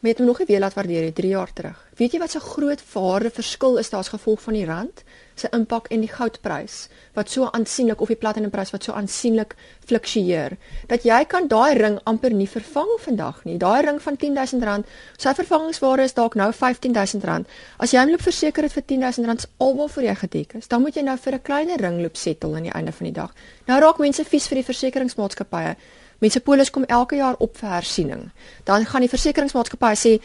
Maar 0.00 0.10
jy 0.10 0.14
het 0.18 0.20
hom 0.20 0.28
nog 0.28 0.42
nie 0.42 0.50
weer 0.52 0.60
laat 0.60 0.76
waardeer 0.76 1.08
nie 1.08 1.16
3 1.16 1.30
jaar 1.32 1.52
terug. 1.52 1.78
Weet 1.96 2.12
jy 2.12 2.20
wat 2.20 2.36
so 2.36 2.44
groot 2.44 2.82
waarde 2.92 3.30
verskil 3.32 3.78
is 3.80 3.90
daar 3.90 4.04
as 4.04 4.12
gevolg 4.12 4.42
van 4.44 4.58
die 4.58 4.66
rand? 4.68 5.04
Se 5.34 5.48
impak 5.52 5.88
en 5.90 6.00
die 6.04 6.10
goudprys 6.10 6.88
wat 7.14 7.30
so 7.30 7.48
aansienlik 7.50 8.00
of 8.00 8.10
die 8.10 8.18
platinumprys 8.18 8.72
wat 8.74 8.86
so 8.86 8.94
aansienlik 8.94 9.54
fluktueer 9.86 10.56
dat 10.90 11.06
jy 11.06 11.20
kan 11.30 11.48
daai 11.50 11.74
ring 11.78 11.98
amper 12.10 12.34
nie 12.34 12.48
vervang 12.50 12.90
vandag 13.04 13.42
nie. 13.44 13.56
Daai 13.58 13.82
ring 13.86 14.00
van 14.02 14.18
R10000, 14.18 14.86
sy 15.18 15.34
vervangingswaarde 15.38 16.06
is 16.08 16.16
dalk 16.16 16.36
nou 16.38 16.50
R15000. 16.52 17.46
As 17.78 17.94
jy 17.94 18.02
hom 18.02 18.14
loop 18.14 18.24
verseker 18.24 18.66
het 18.66 18.74
vir 18.74 18.86
R10000 18.86 19.46
almal 19.58 19.90
vir 19.96 20.08
jou 20.10 20.16
gedek 20.24 20.56
is, 20.60 20.68
dan 20.68 20.82
moet 20.82 20.96
jy 20.96 21.02
nou 21.06 21.16
vir 21.16 21.34
'n 21.34 21.42
kleiner 21.42 21.80
ring 21.80 22.00
loop 22.02 22.16
settle 22.16 22.56
aan 22.56 22.68
die 22.70 22.74
einde 22.74 22.92
van 22.92 23.04
die 23.04 23.14
dag. 23.20 23.34
Nou 23.66 23.80
raak 23.80 23.98
mense 23.98 24.24
vies 24.24 24.48
vir 24.48 24.56
die 24.56 24.68
versekeringsmaatskappye. 24.70 25.76
Mense 26.20 26.40
polis 26.40 26.70
kom 26.70 26.84
elke 26.84 27.16
jaar 27.16 27.36
op 27.38 27.56
vir 27.56 27.68
hersiening. 27.68 28.30
Dan 28.64 28.86
gaan 28.86 29.00
die 29.00 29.08
versekeringsmaatskappy 29.08 29.94
sê 29.94 30.20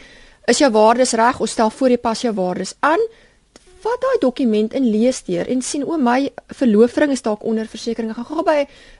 is 0.46 0.58
jou 0.58 0.70
waardes 0.70 1.12
reg? 1.12 1.40
Ons 1.40 1.50
stel 1.50 1.70
voor 1.70 1.88
jy 1.88 1.98
pas 1.98 2.22
jou 2.22 2.32
waardes 2.34 2.74
aan 2.80 3.00
vat 3.80 4.02
daai 4.02 4.18
dokument 4.20 4.74
en 4.76 4.86
lees 4.92 5.22
deur 5.24 5.48
en 5.48 5.62
sien 5.64 5.84
o 5.86 5.96
my 6.00 6.28
verloofring 6.58 7.14
is 7.14 7.24
dalk 7.24 7.44
onder 7.48 7.68
versekerings. 7.68 8.14
Gaan 8.16 8.28
gaan 8.28 8.44
by 8.44 8.58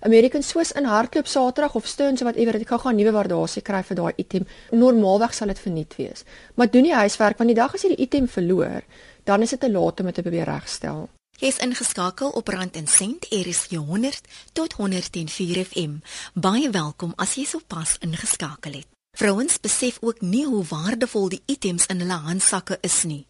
American 0.08 0.42
Swiss 0.42 0.72
in 0.72 0.88
hardloop 0.88 1.28
Saterdag 1.28 1.74
of 1.74 1.86
Stearns 1.86 2.22
of 2.22 2.28
whatever, 2.30 2.56
ek 2.56 2.72
gaan 2.72 2.84
gaan 2.86 2.98
nuwe 3.00 3.14
waardasie 3.16 3.62
kry 3.66 3.82
vir 3.84 4.00
daai 4.00 4.12
item. 4.16 4.46
Normaalweg 4.72 5.36
sal 5.36 5.52
dit 5.52 5.60
verniet 5.60 5.96
wees. 6.00 6.24
Maar 6.56 6.70
doen 6.72 6.88
die 6.88 6.96
huiswerk 6.96 7.40
want 7.40 7.52
die 7.52 7.58
dag 7.60 7.74
as 7.74 7.84
jy 7.84 7.94
die 7.94 8.04
item 8.06 8.28
verloor, 8.28 8.84
dan 9.28 9.42
is 9.44 9.56
dit 9.56 9.60
te 9.60 9.70
laat 9.70 10.00
om 10.00 10.08
dit 10.08 10.20
te 10.20 10.24
probeer 10.24 10.48
regstel. 10.48 11.08
Jy 11.40 11.48
is 11.48 11.60
ingeskakel 11.64 12.32
op 12.36 12.48
Rand 12.52 12.76
en 12.76 12.88
Sent 12.88 13.26
RSG 13.32 13.80
100 13.80 14.26
tot 14.52 14.76
104 14.76 15.64
FM. 15.64 16.00
Baie 16.34 16.68
welkom 16.72 17.14
as 17.16 17.36
jy 17.40 17.46
sopas 17.48 17.96
ingeskakel 18.04 18.80
het. 18.82 18.88
Vrouens 19.16 19.56
besef 19.60 19.98
ook 20.00 20.20
nie 20.20 20.44
hoe 20.46 20.62
waardevol 20.68 21.28
die 21.32 21.42
items 21.46 21.88
in 21.92 22.04
hulle 22.04 22.20
handsakke 22.28 22.78
is 22.86 23.02
nie. 23.04 23.24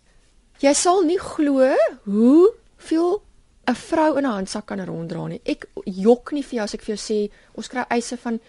Jy 0.60 0.72
sal 0.76 1.04
nie 1.08 1.18
glo 1.18 1.70
hoe 2.04 2.54
veel 2.76 3.22
'n 3.70 3.74
vrou 3.74 4.16
in 4.18 4.24
'n 4.24 4.36
handsak 4.36 4.66
kan 4.66 4.84
ronddra 4.84 5.26
nie. 5.26 5.40
Ek 5.44 5.66
jok 5.84 6.32
nie 6.32 6.42
vir 6.42 6.56
jou 6.56 6.62
as 6.62 6.74
ek 6.74 6.82
vir 6.82 6.96
jou 6.96 7.02
sê 7.08 7.30
ons 7.54 7.68
kry 7.68 7.84
eise 7.88 8.16
van 8.16 8.40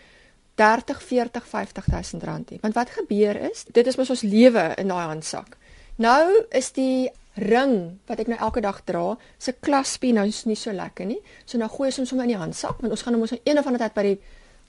30, 0.56 1.02
40, 1.02 1.46
50 1.48 1.88
000 1.88 2.24
rand 2.24 2.50
nie. 2.50 2.60
Want 2.62 2.74
wat 2.74 2.90
gebeur 2.90 3.36
is, 3.52 3.66
dit 3.72 3.88
is 3.88 3.96
mos 3.96 4.10
ons 4.10 4.22
lewe 4.22 4.74
in 4.78 4.88
daai 4.88 5.08
handsak. 5.08 5.58
Nou 5.96 6.46
is 6.52 6.72
die 6.72 7.10
ring 7.36 8.00
wat 8.08 8.20
ek 8.20 8.28
nou 8.28 8.40
elke 8.40 8.62
dag 8.62 8.84
dra, 8.84 9.18
se 9.38 9.54
klaspie 9.54 10.14
nou 10.14 10.28
is 10.28 10.46
nie 10.46 10.56
so 10.56 10.72
lekker 10.72 11.06
nie. 11.06 11.22
So 11.46 11.58
nou 11.58 11.70
gooi 11.70 11.88
ons 11.88 11.98
hom 11.98 12.06
sommer 12.06 12.26
in 12.26 12.36
die 12.36 12.42
handsak 12.42 12.82
want 12.82 12.92
ons 12.92 13.02
gaan 13.02 13.14
hom 13.14 13.22
ons 13.22 13.34
een 13.44 13.58
of 13.58 13.66
ander 13.66 13.80
tyd 13.80 13.94
by 13.94 14.04
die 14.04 14.20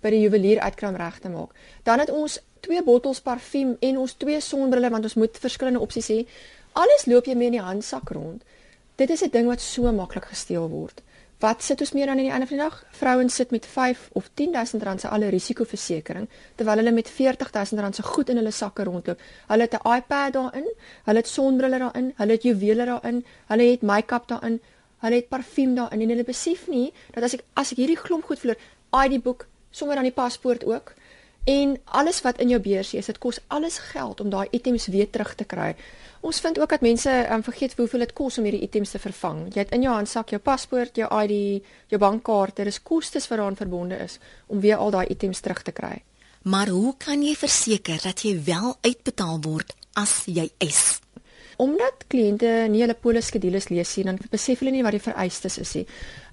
by 0.03 0.11
die 0.11 0.25
juwelier 0.25 0.61
uitkry 0.61 0.89
om 0.89 0.97
reg 0.99 1.19
te 1.23 1.31
maak. 1.31 1.53
Dan 1.87 1.99
het 2.03 2.11
ons 2.11 2.41
twee 2.61 2.83
bottels 2.83 3.21
parfuum 3.23 3.77
en 3.81 3.99
ons 4.03 4.15
twee 4.19 4.41
sonbrille 4.41 4.91
want 4.91 5.05
ons 5.05 5.15
moet 5.15 5.39
verskillende 5.45 5.83
opsies 5.83 6.11
hê. 6.11 6.19
Alles 6.73 7.05
loop 7.05 7.27
jy 7.29 7.35
mee 7.37 7.51
in 7.51 7.59
die 7.59 7.65
handsak 7.65 8.11
rond. 8.17 8.45
Dit 8.97 9.11
is 9.11 9.23
'n 9.23 9.31
ding 9.31 9.47
wat 9.47 9.61
so 9.61 9.93
maklik 9.93 10.25
gesteel 10.25 10.69
word. 10.69 11.03
Wat 11.39 11.63
sit 11.63 11.81
ons 11.81 11.93
meer 11.93 12.07
dan 12.07 12.19
in 12.19 12.25
die 12.25 12.33
einde 12.33 12.47
van 12.47 12.57
die 12.57 12.65
dag? 12.65 12.85
Vrouens 12.91 13.35
sit 13.35 13.51
met 13.51 13.67
5 13.67 14.09
of 14.13 14.31
10000 14.35 14.83
rand 14.83 15.01
se 15.01 15.09
alle 15.09 15.29
risikoversekering 15.29 16.29
terwyl 16.55 16.77
hulle 16.77 16.93
met 16.93 17.09
40000 17.11 17.81
rand 17.81 17.95
se 17.95 18.03
goed 18.03 18.29
in 18.29 18.37
hulle 18.37 18.51
sakke 18.51 18.85
rondloop. 18.85 19.21
Hulle 19.47 19.63
het 19.63 19.75
'n 19.75 19.89
iPad 19.97 20.33
daarin, 20.33 20.69
hulle 21.05 21.19
het 21.19 21.29
sonbrille 21.29 21.79
daarin, 21.79 22.13
hulle 22.17 22.33
het 22.33 22.43
juwele 22.43 22.85
daarin, 22.85 23.25
hulle 23.47 23.63
het 23.63 23.83
make-up 23.83 24.29
daarin, 24.29 24.61
hulle 24.99 25.15
het 25.15 25.29
parfuum 25.29 25.75
daarin 25.75 26.01
en 26.01 26.09
hulle 26.09 26.25
besef 26.25 26.69
nie 26.69 26.93
dat 27.11 27.25
as 27.25 27.35
ek 27.35 27.45
as 27.53 27.73
ek 27.73 27.79
hierdie 27.79 28.01
klomp 28.03 28.25
goed 28.25 28.39
verloor, 28.39 28.59
ID 29.05 29.23
boek, 29.23 29.47
sommer 29.71 29.95
dan 29.95 30.05
die 30.05 30.13
paspoort 30.13 30.65
ook 30.65 30.95
en 31.45 31.75
alles 31.85 32.21
wat 32.23 32.39
in 32.39 32.49
jou 32.49 32.61
beursie 32.63 32.99
is, 32.99 33.07
dit 33.11 33.19
kos 33.19 33.41
alles 33.47 33.79
geld 33.93 34.21
om 34.21 34.31
daai 34.31 34.47
items 34.51 34.87
weer 34.87 35.11
terug 35.11 35.35
te 35.35 35.45
kry. 35.45 35.75
Ons 36.23 36.39
vind 36.41 36.59
ook 36.59 36.71
dat 36.71 36.81
mense 36.81 37.11
um, 37.35 37.43
vergeet 37.43 37.75
hoeveel 37.77 38.05
dit 38.05 38.13
kos 38.15 38.39
om 38.39 38.47
hierdie 38.47 38.63
items 38.63 38.95
te 38.95 38.99
vervang. 39.03 39.49
Jy 39.51 39.65
het 39.65 39.75
in 39.75 39.83
jou 39.83 39.95
handsak 39.95 40.31
jou 40.31 40.39
paspoort, 40.39 40.97
jou 40.97 41.09
ID, 41.11 41.65
jou 41.91 41.99
bankkaart, 41.99 42.57
dit 42.63 42.71
is 42.71 42.79
kostes 42.83 43.27
wat 43.29 43.41
daaraan 43.41 43.59
verbonde 43.59 43.99
is 43.99 44.19
om 44.47 44.63
weer 44.63 44.79
al 44.79 44.95
daai 44.95 45.07
items 45.11 45.43
terug 45.43 45.63
te 45.67 45.75
kry. 45.75 45.97
Maar 46.43 46.71
hoe 46.71 46.95
kan 46.99 47.23
jy 47.23 47.35
verseker 47.39 47.99
dat 48.03 48.23
jy 48.23 48.37
wel 48.47 48.77
uitbetaal 48.81 49.43
word 49.43 49.75
as 49.99 50.23
jy 50.27 50.47
eis? 50.63 51.02
Omdat 51.63 52.09
kliënte 52.11 52.49
nie 52.73 52.81
hulle 52.83 52.95
poliskedules 52.99 53.69
lees 53.71 53.93
nie, 53.95 54.03
dan 54.09 54.17
besef 54.33 54.63
hulle 54.63 54.73
nie 54.75 54.83
wat 54.83 54.97
die 54.97 55.03
vereistes 55.03 55.61
is 55.63 55.75
nie. 55.77 55.85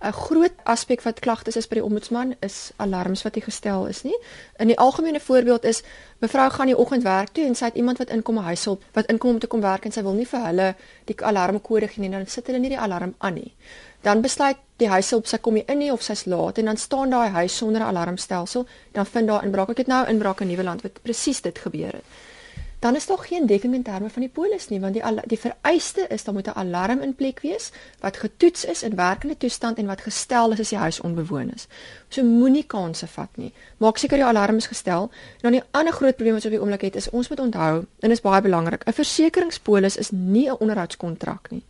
'n 0.02 0.13
Groot 0.15 0.56
aspek 0.74 1.04
wat 1.06 1.20
klagtes 1.20 1.58
is 1.60 1.68
by 1.70 1.78
die 1.78 1.84
ombudsman 1.86 2.34
is 2.48 2.72
alarms 2.78 3.22
wat 3.24 3.36
nie 3.36 3.44
gestel 3.46 3.86
is 3.86 4.02
nie. 4.04 4.15
In 4.58 4.72
die 4.72 4.78
algemene 4.78 5.20
voorbeeld 5.20 5.65
is 5.65 5.84
mevrou 6.20 6.50
gaan 6.50 6.72
die 6.72 6.78
oggend 6.78 7.04
werk 7.04 7.30
toe 7.34 7.46
en 7.46 7.56
sy 7.56 7.65
het 7.65 7.76
iemand 7.76 7.98
wat 7.98 8.10
inkom 8.10 8.39
'n 8.39 8.48
huishulp 8.50 8.82
wat 8.94 9.10
inkom 9.12 9.30
om 9.30 9.39
te 9.39 9.48
kom 9.48 9.62
werk 9.62 9.86
en 9.86 9.92
sy 9.92 10.02
wil 10.02 10.13
nie 10.13 10.26
vir 10.26 10.46
hulle 10.46 10.76
die 11.06 11.15
alarmkode 11.22 11.88
gee 11.88 12.02
nie, 12.02 12.10
dan 12.10 12.26
sit 12.28 12.48
hulle 12.48 12.60
nie 12.60 12.70
die 12.70 12.80
alarm 12.80 13.13
aan 13.18 13.34
nie. 13.34 13.54
Dan 14.02 14.22
besluit 14.22 14.58
die 14.78 14.89
huishulp 14.89 15.28
sy 15.28 15.38
kom 15.38 15.54
nie 15.54 15.65
in 15.68 15.78
nie 15.78 15.92
of 15.92 16.02
sy's 16.02 16.26
laat 16.26 16.58
en 16.58 16.65
dan 16.65 16.78
staan 16.78 17.10
daai 17.10 17.30
huis 17.30 17.58
sonder 17.58 17.82
'n 17.82 17.86
alarmstelsel, 17.86 18.65
dan 18.94 19.06
vind 19.06 19.28
daar 19.28 19.44
inbraak. 19.44 19.70
Ek 19.70 19.78
het 19.78 19.88
nou 19.88 20.08
inbraak 20.08 20.42
in 20.42 20.48
Nieuweland 20.48 20.82
wat 20.82 21.02
presies 21.04 21.42
dit 21.42 21.60
gebeur 21.60 21.94
het 21.94 22.06
dan 22.80 22.96
is 22.96 23.06
daar 23.06 23.18
geen 23.18 23.46
dekking 23.46 23.74
in 23.74 23.84
terme 23.84 24.10
van 24.10 24.22
die 24.22 24.32
polis 24.32 24.70
nie 24.70 24.80
want 24.80 24.94
die 24.94 25.04
die 25.28 25.39
vereiste 25.39 26.06
is 26.08 26.24
dan 26.24 26.34
moet 26.34 26.48
'n 26.48 26.60
alarm 26.60 27.02
in 27.02 27.15
plek 27.15 27.39
wees 27.42 27.72
wat 28.00 28.18
getoets 28.18 28.65
is 28.65 28.84
in 28.84 28.96
werkende 28.96 29.38
toestand 29.38 29.78
en 29.78 29.86
wat 29.86 30.02
gestel 30.02 30.52
is 30.52 30.60
as 30.60 30.70
die 30.70 30.78
huis 30.78 31.02
onbewoon 31.02 31.52
is. 31.54 31.68
So 32.10 32.24
moenie 32.24 32.63
kansse 32.63 33.08
vat 33.08 33.38
nie. 33.38 33.54
Maak 33.78 33.98
seker 33.98 34.18
die 34.18 34.26
alarm 34.26 34.56
is 34.56 34.68
gestel. 34.68 35.12
Dan 35.42 35.52
die 35.52 35.63
ander 35.72 35.94
groot 35.94 36.15
probleem 36.15 36.34
wat 36.34 36.46
ons 36.46 36.46
op 36.46 36.52
die 36.52 36.62
oomblik 36.62 36.82
het 36.82 36.96
is 36.96 37.10
ons 37.10 37.30
moet 37.30 37.39
onthou 37.39 37.86
en 38.00 38.12
is 38.12 38.22
baie 38.22 38.42
belangrik, 38.42 38.84
'n 38.88 38.94
versekeringspolis 38.94 39.98
is 39.98 40.12
nie 40.12 40.50
'n 40.50 40.58
onderhoudskontrak 40.60 41.52
nie. 41.52 41.63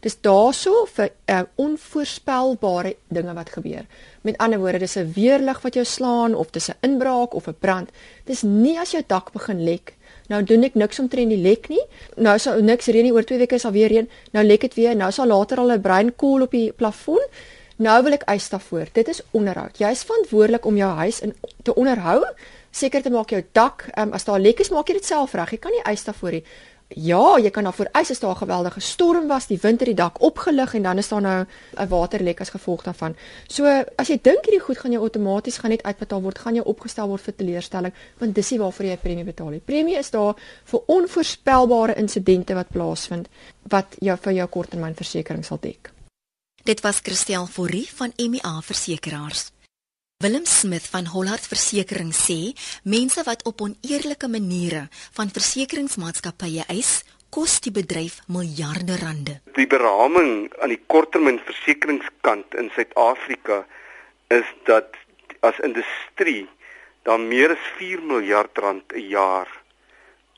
Dis 0.00 0.20
daarso 0.20 0.84
vir 0.84 1.10
uh, 1.26 1.40
onvoorspelbare 1.54 2.96
dinge 3.08 3.34
wat 3.34 3.50
gebeur. 3.50 3.86
Met 4.20 4.36
ander 4.36 4.58
woorde, 4.58 4.78
dis 4.78 4.96
'n 4.96 5.12
weerlig 5.12 5.62
wat 5.62 5.74
jou 5.74 5.84
slaan 5.84 6.34
of 6.34 6.50
dis 6.50 6.68
'n 6.68 6.76
inbraak 6.80 7.34
of 7.34 7.46
'n 7.48 7.56
brand. 7.60 7.90
Dis 8.24 8.42
nie 8.42 8.78
as 8.78 8.90
jou 8.90 9.02
dak 9.06 9.32
begin 9.32 9.64
lek 9.64 9.94
Nou 10.32 10.42
doen 10.42 10.64
ek 10.64 10.74
niks 10.74 10.98
omtrent 10.98 11.28
die 11.30 11.40
lek 11.40 11.68
nie. 11.68 11.82
Nou 12.16 12.38
sal 12.38 12.62
niks 12.64 12.86
reën 12.86 13.04
nie 13.04 13.12
oor 13.12 13.26
2 13.28 13.38
weke 13.38 13.58
sal 13.58 13.72
weer 13.72 13.92
reën. 13.92 14.08
Nou 14.32 14.44
lek 14.44 14.60
dit 14.60 14.74
weer. 14.74 14.96
Nou 14.96 15.10
sal 15.12 15.28
later 15.28 15.58
al 15.58 15.72
'n 15.72 15.80
bruin 15.80 16.14
koel 16.16 16.42
op 16.42 16.50
die 16.50 16.72
plafon. 16.72 17.20
Nou 17.76 18.02
wil 18.02 18.12
ek 18.12 18.22
eis 18.30 18.48
daarvoor. 18.48 18.86
Dit 18.92 19.08
is 19.08 19.20
onderhoud. 19.30 19.78
Jy 19.78 19.90
is 19.90 20.04
verantwoordelik 20.04 20.64
om 20.64 20.76
jou 20.76 20.90
huis 20.94 21.20
in 21.20 21.34
te 21.62 21.74
onderhou. 21.74 22.24
Seker 22.70 23.02
te 23.02 23.10
maak 23.10 23.30
jou 23.30 23.42
dak, 23.52 23.86
um, 23.98 24.12
as 24.12 24.24
daar 24.24 24.40
lek 24.40 24.60
is, 24.60 24.70
maak 24.70 24.88
jy 24.88 24.94
dit 24.94 25.04
self 25.04 25.34
reg. 25.34 25.50
Jy 25.50 25.58
kan 25.58 25.72
nie 25.72 25.82
eis 25.82 26.04
daarvoor 26.04 26.30
nie. 26.30 26.44
Ja, 26.94 27.38
jy 27.42 27.50
kan 27.50 27.66
daarvoor 27.66 27.88
eis 27.98 28.10
as 28.10 28.20
daar 28.22 28.34
'n 28.34 28.44
geweldige 28.46 28.80
storm 28.80 29.26
was, 29.26 29.46
die 29.46 29.58
wind 29.58 29.80
het 29.80 29.88
die 29.88 29.94
dak 29.94 30.22
opgelig 30.22 30.74
en 30.74 30.82
dan 30.82 30.98
is 30.98 31.08
daar 31.08 31.20
nou 31.20 31.46
'n 31.76 31.88
waterlek 31.88 32.40
as 32.40 32.50
gevolg 32.50 32.82
daarvan. 32.82 33.16
So 33.48 33.84
as 33.96 34.08
jy 34.08 34.18
dink 34.22 34.44
hierdie 34.44 34.60
goed 34.60 34.78
gaan 34.78 34.92
jou 34.92 35.02
outomaties 35.02 35.58
gaan 35.58 35.70
net 35.70 35.82
uitbetaal 35.82 36.22
word, 36.22 36.38
gaan 36.38 36.54
jou 36.54 36.66
opgestel 36.66 37.08
word 37.08 37.20
vir 37.20 37.34
teleurstelling, 37.36 37.92
want 38.18 38.34
dis 38.34 38.50
nie 38.50 38.58
waarvoor 38.58 38.86
jy 38.86 38.96
premie 38.96 39.24
betaal 39.24 39.48
nie. 39.48 39.60
Premie 39.60 39.98
is 39.98 40.10
daar 40.10 40.34
vir 40.64 40.80
onvoorspelbare 40.86 41.94
insidente 41.94 42.54
wat 42.54 42.68
plaasvind 42.68 43.28
wat 43.62 43.96
jou 43.98 44.16
vir 44.16 44.32
jou 44.32 44.48
korttermynversekering 44.48 45.44
sal 45.44 45.58
dek. 45.60 45.90
Dit 46.64 46.80
was 46.80 47.00
Christel 47.02 47.46
Forrie 47.46 47.88
van 47.94 48.12
MEA 48.16 48.60
Versekeraars. 48.60 49.53
Willem 50.24 50.46
Smith 50.46 50.86
van 50.88 51.04
Hollard 51.12 51.44
Versekering 51.44 52.14
sê 52.16 52.54
mense 52.88 53.20
wat 53.26 53.42
op 53.44 53.60
oneerlike 53.60 54.28
maniere 54.32 54.86
van 55.18 55.28
versekeringsmaatskappye 55.28 56.64
eis, 56.72 56.92
kos 57.28 57.58
die 57.66 57.72
bedryf 57.78 58.22
miljarde 58.32 58.96
rande. 59.02 59.34
Die 59.58 59.66
beraming 59.68 60.48
aan 60.64 60.72
die 60.72 60.80
korttermynversekeringskant 60.94 62.56
in 62.56 62.70
Suid-Afrika 62.72 63.58
is 64.38 64.48
dat 64.70 64.96
as 65.44 65.60
industrie 65.68 66.46
dan 67.04 67.28
meer 67.28 67.52
as 67.58 67.68
4 67.76 68.00
miljard 68.14 68.64
rand 68.64 68.96
'n 68.96 69.04
jaar 69.12 69.50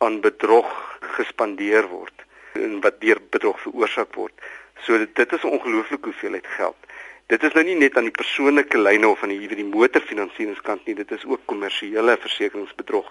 aan 0.03 0.19
bedrog 0.27 0.75
gespandeer 1.21 1.87
word 1.95 2.27
en 2.59 2.81
wat 2.81 2.99
deur 3.07 3.23
bedrog 3.31 3.63
veroorsaak 3.63 4.19
word. 4.19 4.35
So 4.83 4.99
dit 4.99 5.33
is 5.33 5.47
'n 5.47 5.55
ongelooflike 5.61 6.11
hoeveelheid 6.11 6.47
geld. 6.59 6.81
Dit 7.27 7.43
is 7.43 7.55
nou 7.59 7.65
nie 7.67 7.75
net 7.75 7.97
aan 7.99 8.07
die 8.07 8.15
persoonlike 8.15 8.79
lyne 8.79 9.09
of 9.09 9.23
aan 9.23 9.33
die 9.35 9.49
die 9.51 9.67
motorfinansieringskant 9.67 10.85
nie, 10.87 10.95
dit 10.95 11.11
is 11.11 11.25
ook 11.27 11.43
kommersiële 11.51 12.15
versekeringsbedrog. 12.23 13.09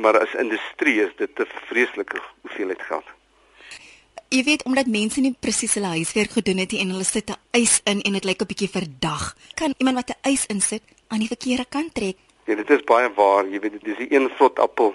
Maar 0.00 0.20
as 0.22 0.36
industrie 0.40 1.00
is 1.02 1.12
dit 1.16 1.40
'n 1.40 1.46
vreeslike 1.68 2.20
hoeveelheid 2.40 2.82
geld. 2.82 3.04
Jy 4.28 4.42
weet 4.44 4.64
omdat 4.64 4.86
mense 4.86 5.20
nie 5.20 5.36
presies 5.40 5.74
hulle 5.74 5.86
huiswerk 5.86 6.30
gedoen 6.30 6.58
het 6.58 6.72
nie 6.72 6.80
en 6.80 6.90
hulle 6.90 7.04
sit 7.04 7.30
'n 7.30 7.36
eis 7.50 7.80
in 7.84 8.00
en 8.00 8.12
dit 8.12 8.24
lyk 8.24 8.40
'n 8.42 8.46
bietjie 8.46 8.70
verdag. 8.70 9.36
Kan 9.54 9.74
iemand 9.78 9.96
wat 9.96 10.10
'n 10.10 10.20
eis 10.22 10.46
insit 10.46 10.82
aan 11.08 11.18
die 11.18 11.28
verkeerde 11.28 11.66
kant 11.68 11.94
trek? 11.94 12.16
Ja, 12.46 12.54
dit 12.54 12.70
is 12.70 12.84
baie 12.84 13.12
waar. 13.14 13.44
Jy 13.48 13.60
weet 13.60 13.72
dit 13.72 13.86
is 13.86 13.98
'n 13.98 14.14
een 14.14 14.30
vrot 14.36 14.58
appel 14.58 14.94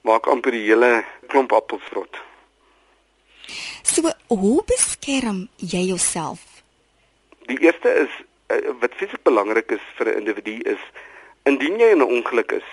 maak 0.00 0.26
amper 0.26 0.52
die 0.52 0.64
hele 0.64 1.04
klomp 1.28 1.52
appels 1.52 1.82
vrot. 1.90 2.16
So, 3.82 4.10
hoe 4.28 4.62
beskerm 4.64 5.48
jy 5.56 5.84
jouself? 5.90 6.49
Die 7.48 7.60
eerste 7.60 7.88
is 7.88 8.10
uh, 8.50 8.72
wat 8.80 8.94
fisies 8.94 9.22
belangrik 9.22 9.70
is 9.70 9.84
vir 9.96 10.06
'n 10.06 10.18
individu 10.20 10.60
is 10.74 10.82
indien 11.44 11.78
jy 11.78 11.90
in 11.90 12.02
'n 12.02 12.12
ongeluk 12.16 12.52
is, 12.52 12.68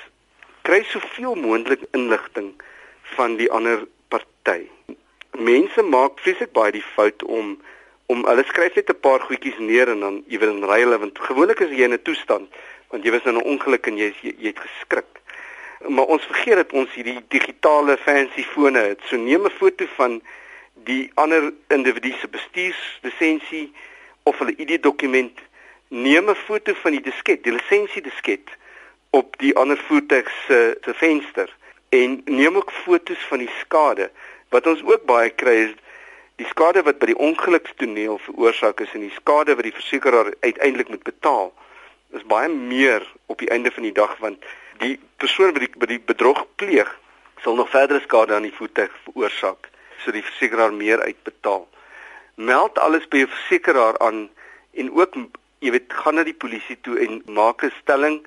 kry 0.61 0.83
soveel 0.83 1.35
moontlik 1.35 1.85
inligting 1.91 2.53
van 3.15 3.35
die 3.35 3.51
ander 3.51 3.87
party. 4.07 4.67
Mense 5.31 5.81
maak 5.81 6.19
fisies 6.19 6.51
baie 6.51 6.71
die 6.71 6.87
fout 6.95 7.23
om 7.23 7.57
om 8.07 8.23
hulle 8.25 8.43
skryf 8.47 8.75
net 8.75 8.89
'n 8.89 8.99
paar 8.99 9.19
goedjies 9.19 9.59
neer 9.59 9.89
en 9.89 9.99
dan 9.99 10.23
wil 10.27 10.55
in 10.55 10.63
ry 10.63 10.79
hulle 10.79 10.97
want 10.97 11.19
gewoonlik 11.19 11.59
is 11.59 11.69
jy 11.69 11.83
in 11.83 11.93
'n 11.93 12.01
toestand 12.01 12.47
want 12.89 13.03
jy 13.03 13.11
was 13.11 13.25
in 13.25 13.37
'n 13.37 13.47
ongeluk 13.51 13.87
en 13.87 13.97
jy 13.97 14.13
jy, 14.21 14.33
jy 14.37 14.47
het 14.47 14.59
geskrik. 14.59 15.11
Maar 15.87 16.05
ons 16.05 16.23
vergeet 16.23 16.55
dat 16.55 16.71
ons 16.73 16.93
hierdie 16.93 17.21
digitale 17.27 17.97
fancy 17.97 18.43
fone 18.43 18.79
het. 18.79 18.99
So 19.05 19.15
neem 19.15 19.45
'n 19.45 19.49
foto 19.59 19.85
van 19.95 20.21
die 20.73 21.11
ander 21.13 21.53
individu 21.67 22.11
se 22.11 22.27
bestuurslisensie 22.27 23.73
of 24.27 24.39
hulle 24.41 24.55
ID-dokument, 24.63 25.39
neem 25.87 26.29
'n 26.29 26.35
foto 26.35 26.73
van 26.83 26.91
die 26.91 27.01
disket, 27.01 27.43
die 27.43 27.55
lisensie 27.55 28.01
disket 28.01 28.49
op 29.09 29.37
die 29.39 29.55
ander 29.55 29.77
voertuig 29.87 30.27
se 30.47 30.77
se 30.83 30.93
venster 30.93 31.49
en 31.89 32.21
neem 32.25 32.55
ook 32.55 32.71
fotos 32.71 33.21
van 33.29 33.39
die 33.39 33.53
skade. 33.59 34.11
Wat 34.49 34.67
ons 34.67 34.83
ook 34.83 35.05
baie 35.05 35.29
kry 35.29 35.55
is 35.67 35.75
die 36.35 36.47
skade 36.47 36.83
wat 36.83 36.99
by 36.99 37.09
die 37.09 37.21
ongelukstoneel 37.29 38.19
veroorsaak 38.25 38.81
is 38.85 38.93
en 38.93 39.05
die 39.05 39.15
skade 39.15 39.55
wat 39.55 39.65
die 39.65 39.73
versekeraar 39.73 40.33
uiteindelik 40.39 40.89
moet 40.93 41.03
betaal 41.03 41.53
is 42.15 42.25
baie 42.29 42.49
meer 42.49 43.03
op 43.25 43.39
die 43.41 43.49
einde 43.49 43.71
van 43.71 43.83
die 43.83 43.95
dag 43.95 44.13
want 44.23 44.45
die 44.83 44.99
persoon 45.17 45.53
wat 45.55 45.63
die, 45.65 45.71
wat 45.81 45.89
die 45.89 46.03
bedrog 46.11 46.43
pleeg 46.61 46.91
sal 47.43 47.57
nog 47.57 47.71
verdere 47.73 48.03
skade 48.05 48.35
aan 48.35 48.45
die 48.45 48.53
voertuig 48.53 48.93
veroorsaak 49.07 49.69
so 50.03 50.13
die 50.13 50.23
versekeraar 50.23 50.73
meer 50.73 51.01
uitbetaal. 51.01 51.65
Meld 52.37 52.77
alles 52.77 53.07
by 53.09 53.23
jou 53.23 53.29
versekeraar 53.33 53.95
aan 54.05 54.27
en 54.77 54.89
ook 54.93 55.15
jy 55.65 55.71
weet 55.73 55.93
gaan 56.01 56.19
na 56.19 56.23
die 56.27 56.37
polisie 56.37 56.75
toe 56.85 56.99
en 57.01 57.23
maak 57.33 57.63
'n 57.65 57.73
stelling. 57.81 58.17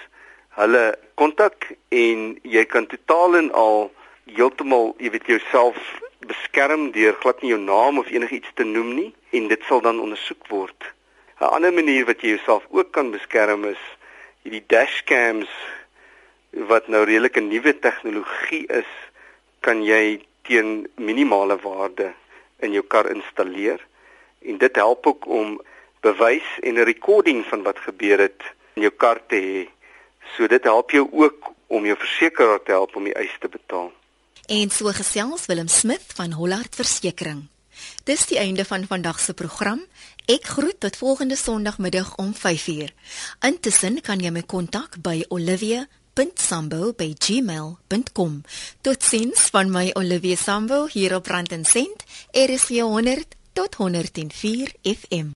hulle 0.56 0.96
kontak 1.20 1.68
en 1.90 2.40
jy 2.48 2.64
kan 2.72 2.88
totaal 2.88 3.36
en 3.42 3.50
al 3.52 3.92
heeltemal, 4.30 4.94
jy 5.04 5.12
weet 5.12 5.28
jouself 5.28 5.76
beskerm 6.24 6.94
deur 6.96 7.18
glad 7.20 7.44
nie 7.44 7.52
jou 7.52 7.60
naam 7.60 8.00
of 8.00 8.08
enigiets 8.14 8.54
te 8.56 8.64
noem 8.64 8.96
nie 8.96 9.12
en 9.36 9.52
dit 9.52 9.62
sal 9.68 9.84
dan 9.84 10.00
ondersoek 10.00 10.48
word. 10.48 10.80
'n 11.42 11.52
Ander 11.52 11.74
manier 11.74 12.06
wat 12.08 12.22
jy 12.22 12.38
jouself 12.38 12.64
ook 12.70 12.96
kan 12.96 13.12
beskerm 13.12 13.66
is 13.68 13.84
hierdie 14.44 14.64
dashcams 14.68 15.52
wat 16.54 16.88
nou 16.88 17.04
redelik 17.04 17.38
'n 17.38 17.48
nuwe 17.48 17.80
tegnologie 17.80 18.68
is, 18.68 18.92
kan 19.60 19.84
jy 19.84 20.22
teen 20.42 20.88
minimale 20.96 21.58
waarde 21.58 22.14
in 22.60 22.72
jou 22.72 22.84
kar 22.88 23.10
installeer 23.10 23.80
en 24.42 24.58
dit 24.58 24.76
help 24.76 25.08
ook 25.08 25.28
om 25.28 25.62
bewys 26.02 26.48
en 26.62 26.74
'n 26.74 26.86
recording 26.86 27.46
van 27.46 27.64
wat 27.64 27.80
gebeur 27.80 28.20
het 28.20 28.42
in 28.74 28.82
jou 28.82 28.94
kar 28.98 29.20
te 29.28 29.36
hê. 29.36 29.70
So 30.36 30.48
dit 30.48 30.64
help 30.64 30.92
jou 30.92 31.10
ook 31.12 31.54
om 31.68 31.86
jou 31.86 31.98
versekeraar 31.98 32.64
te 32.64 32.72
help 32.72 32.96
om 32.96 33.04
die 33.04 33.14
eis 33.14 33.36
te 33.40 33.48
betaal. 33.48 33.92
En 34.48 34.70
so 34.70 34.92
gesels 34.92 35.46
Willem 35.46 35.68
Smith 35.68 36.14
van 36.16 36.32
Hollard 36.32 36.76
Versekering. 36.76 37.48
Dis 38.04 38.26
die 38.26 38.38
einde 38.38 38.66
van 38.66 38.86
vandag 38.88 39.20
se 39.20 39.34
program. 39.34 39.86
Ek 40.26 40.44
groet 40.44 40.80
tot 40.80 40.98
volgende 40.98 41.36
Sondagmiddag 41.36 42.16
om 42.16 42.34
5uur. 42.36 42.92
Intussen 43.40 44.02
kan 44.02 44.20
jy 44.20 44.32
my 44.32 44.42
kontak 44.42 45.02
by 45.02 45.24
Olivia 45.30 45.88
olivia.sambo@gmail.com. 46.14 48.42
Totsiens 48.82 49.40
van 49.52 49.72
my 49.72 49.90
Olivia 49.94 50.36
Sambo 50.36 50.88
hier 50.92 51.16
op 51.16 51.28
Rand 51.28 51.52
en 51.52 51.66
Sent. 51.66 52.04
Is 52.32 52.68
100 52.68 53.26
tot 53.54 53.76
104 53.76 54.74
FM. 54.82 55.28